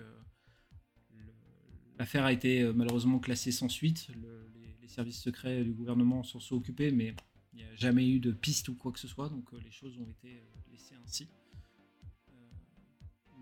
[2.01, 4.09] l'affaire a été euh, malheureusement classée sans suite.
[4.21, 7.15] Le- les, les services secrets du gouvernement s'en sont occupés, mais
[7.53, 9.29] il n'y a jamais eu de piste ou quoi que ce soit.
[9.29, 11.29] Donc, euh, les choses ont été euh, laissées ainsi.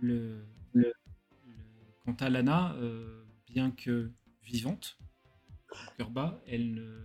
[0.00, 0.92] Le, le-
[1.46, 1.54] le-
[2.04, 2.76] quant à Lana,
[3.48, 4.98] bien que vivante,
[5.96, 7.00] cœur bas, elle ne,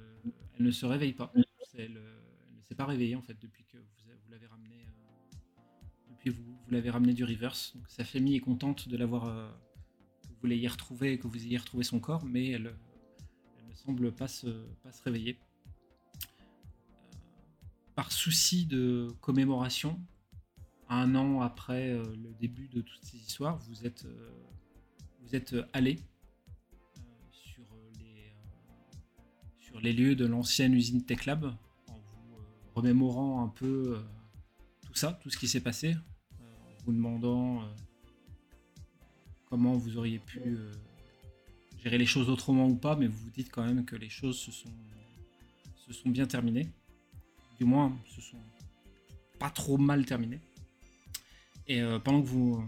[0.57, 1.31] elle ne se réveille pas.
[1.35, 1.45] Elle,
[1.75, 4.85] elle ne s'est pas réveillée en fait depuis que vous, l'avez ramenée.
[4.87, 5.37] euh,
[6.11, 7.75] depuis vous, vous l'avez ramenée du reverse.
[7.75, 9.49] Donc sa famille est contente de l'avoir, euh,
[10.47, 12.75] l'ayez retrouvée, que vous ayez retrouvé son corps, mais elle,
[13.69, 14.47] ne semble pas se,
[14.83, 15.37] pas se réveiller.
[15.39, 16.29] Euh,
[17.95, 19.99] par souci de commémoration,
[20.89, 24.31] un an après euh, le début de toutes ces histoires, vous êtes, euh,
[25.21, 25.99] vous êtes allé
[27.31, 27.65] sur,
[27.99, 28.35] les,
[29.59, 31.45] sur les lieux de l'ancienne usine Tech Lab
[31.87, 32.37] en vous
[32.75, 34.01] remémorant un peu
[34.81, 35.95] tout ça, tout ce qui s'est passé,
[36.39, 37.63] en vous demandant
[39.53, 40.71] comment vous auriez pu euh,
[41.83, 44.35] gérer les choses autrement ou pas, mais vous vous dites quand même que les choses
[44.39, 44.71] se sont,
[45.75, 46.67] se sont bien terminées.
[47.59, 48.39] Du moins, se sont
[49.37, 50.39] pas trop mal terminées.
[51.67, 52.63] Et euh, pendant que vous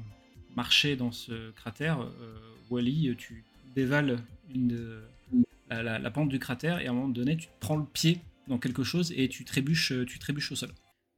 [0.56, 2.38] marchez dans ce cratère, euh,
[2.70, 4.20] Wally, tu dévales
[4.54, 5.04] une de-
[5.72, 8.20] la, la- la pente du cratère et à un moment donné, tu prends le pied
[8.48, 10.70] dans quelque chose et tu trébuches, tu trébuches au sol.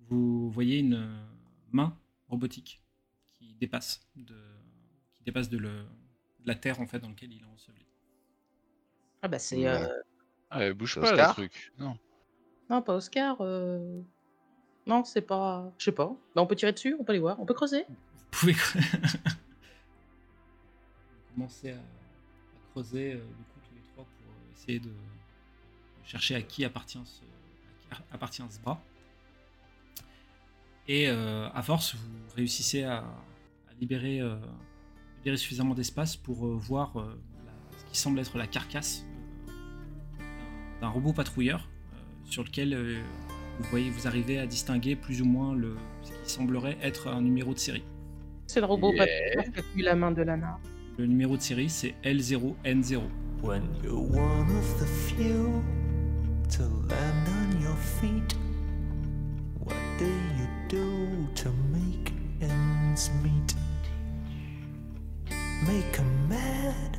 [0.08, 1.10] Vous voyez une
[1.74, 1.94] main
[2.30, 2.80] robotique
[3.34, 4.34] qui dépasse de,
[5.28, 7.86] dépasse de, le, de la terre en fait dans laquelle il est enseveli.
[9.22, 9.66] Ah bah c'est...
[9.68, 9.88] Euh,
[10.50, 11.72] Ah, elle bouge pas, le Oscar truc.
[11.80, 11.98] Non.
[12.70, 13.38] Non, pas Oscar.
[13.42, 14.02] euh,
[14.86, 15.72] Non, c'est pas...
[15.78, 16.08] Je sais pas.
[16.36, 17.86] Bah, on peut tirer dessus, on peut les voir, on peut creuser.
[17.88, 17.96] Vous
[18.40, 18.54] pouvez
[21.34, 26.36] commencez à, à creuser euh, du coup tous les trois pour essayer de, de chercher
[26.36, 27.22] à qui appartient ce,
[27.92, 28.82] à qui appartient ce bras.
[30.88, 34.38] Et euh, à force, vous réussissez à, à libérer, euh,
[35.18, 39.06] libérer suffisamment d'espace pour euh, voir euh, la- ce qui semble être la carcasse
[40.20, 40.24] euh,
[40.82, 43.02] d'un- robot patrouilleur euh, sur lequel euh,
[43.60, 47.22] vous voyez, vous arrivez à distinguer plus ou moins le, ce qui semblerait être un
[47.22, 47.84] numéro de série.
[48.48, 49.06] C'est le robot Yeah.
[49.36, 50.58] patrouilleur qui a la main de Lana.
[50.98, 53.02] Le numéro de série, c'est L0N0.
[53.44, 55.62] When you're one of the few
[56.58, 58.36] to land on your feet,
[59.60, 63.37] what do you do to make ends meet?
[65.68, 66.98] Make 'em mad,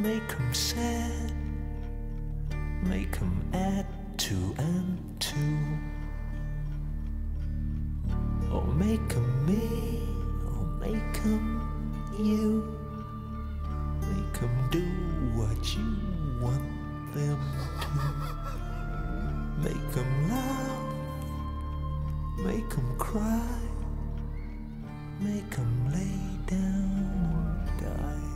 [0.00, 1.32] make 'em sad,
[2.82, 3.86] make 'em add
[4.18, 5.58] two and two.
[8.52, 10.02] Or make 'em me,
[10.50, 11.60] or make 'em
[12.18, 12.64] you.
[14.08, 14.86] Make 'em do
[15.38, 15.90] what you
[16.42, 16.68] want
[17.14, 17.40] them
[17.82, 17.90] to.
[19.62, 20.84] Make 'em laugh,
[22.44, 23.56] make 'em cry,
[25.20, 28.29] make 'em late down, die.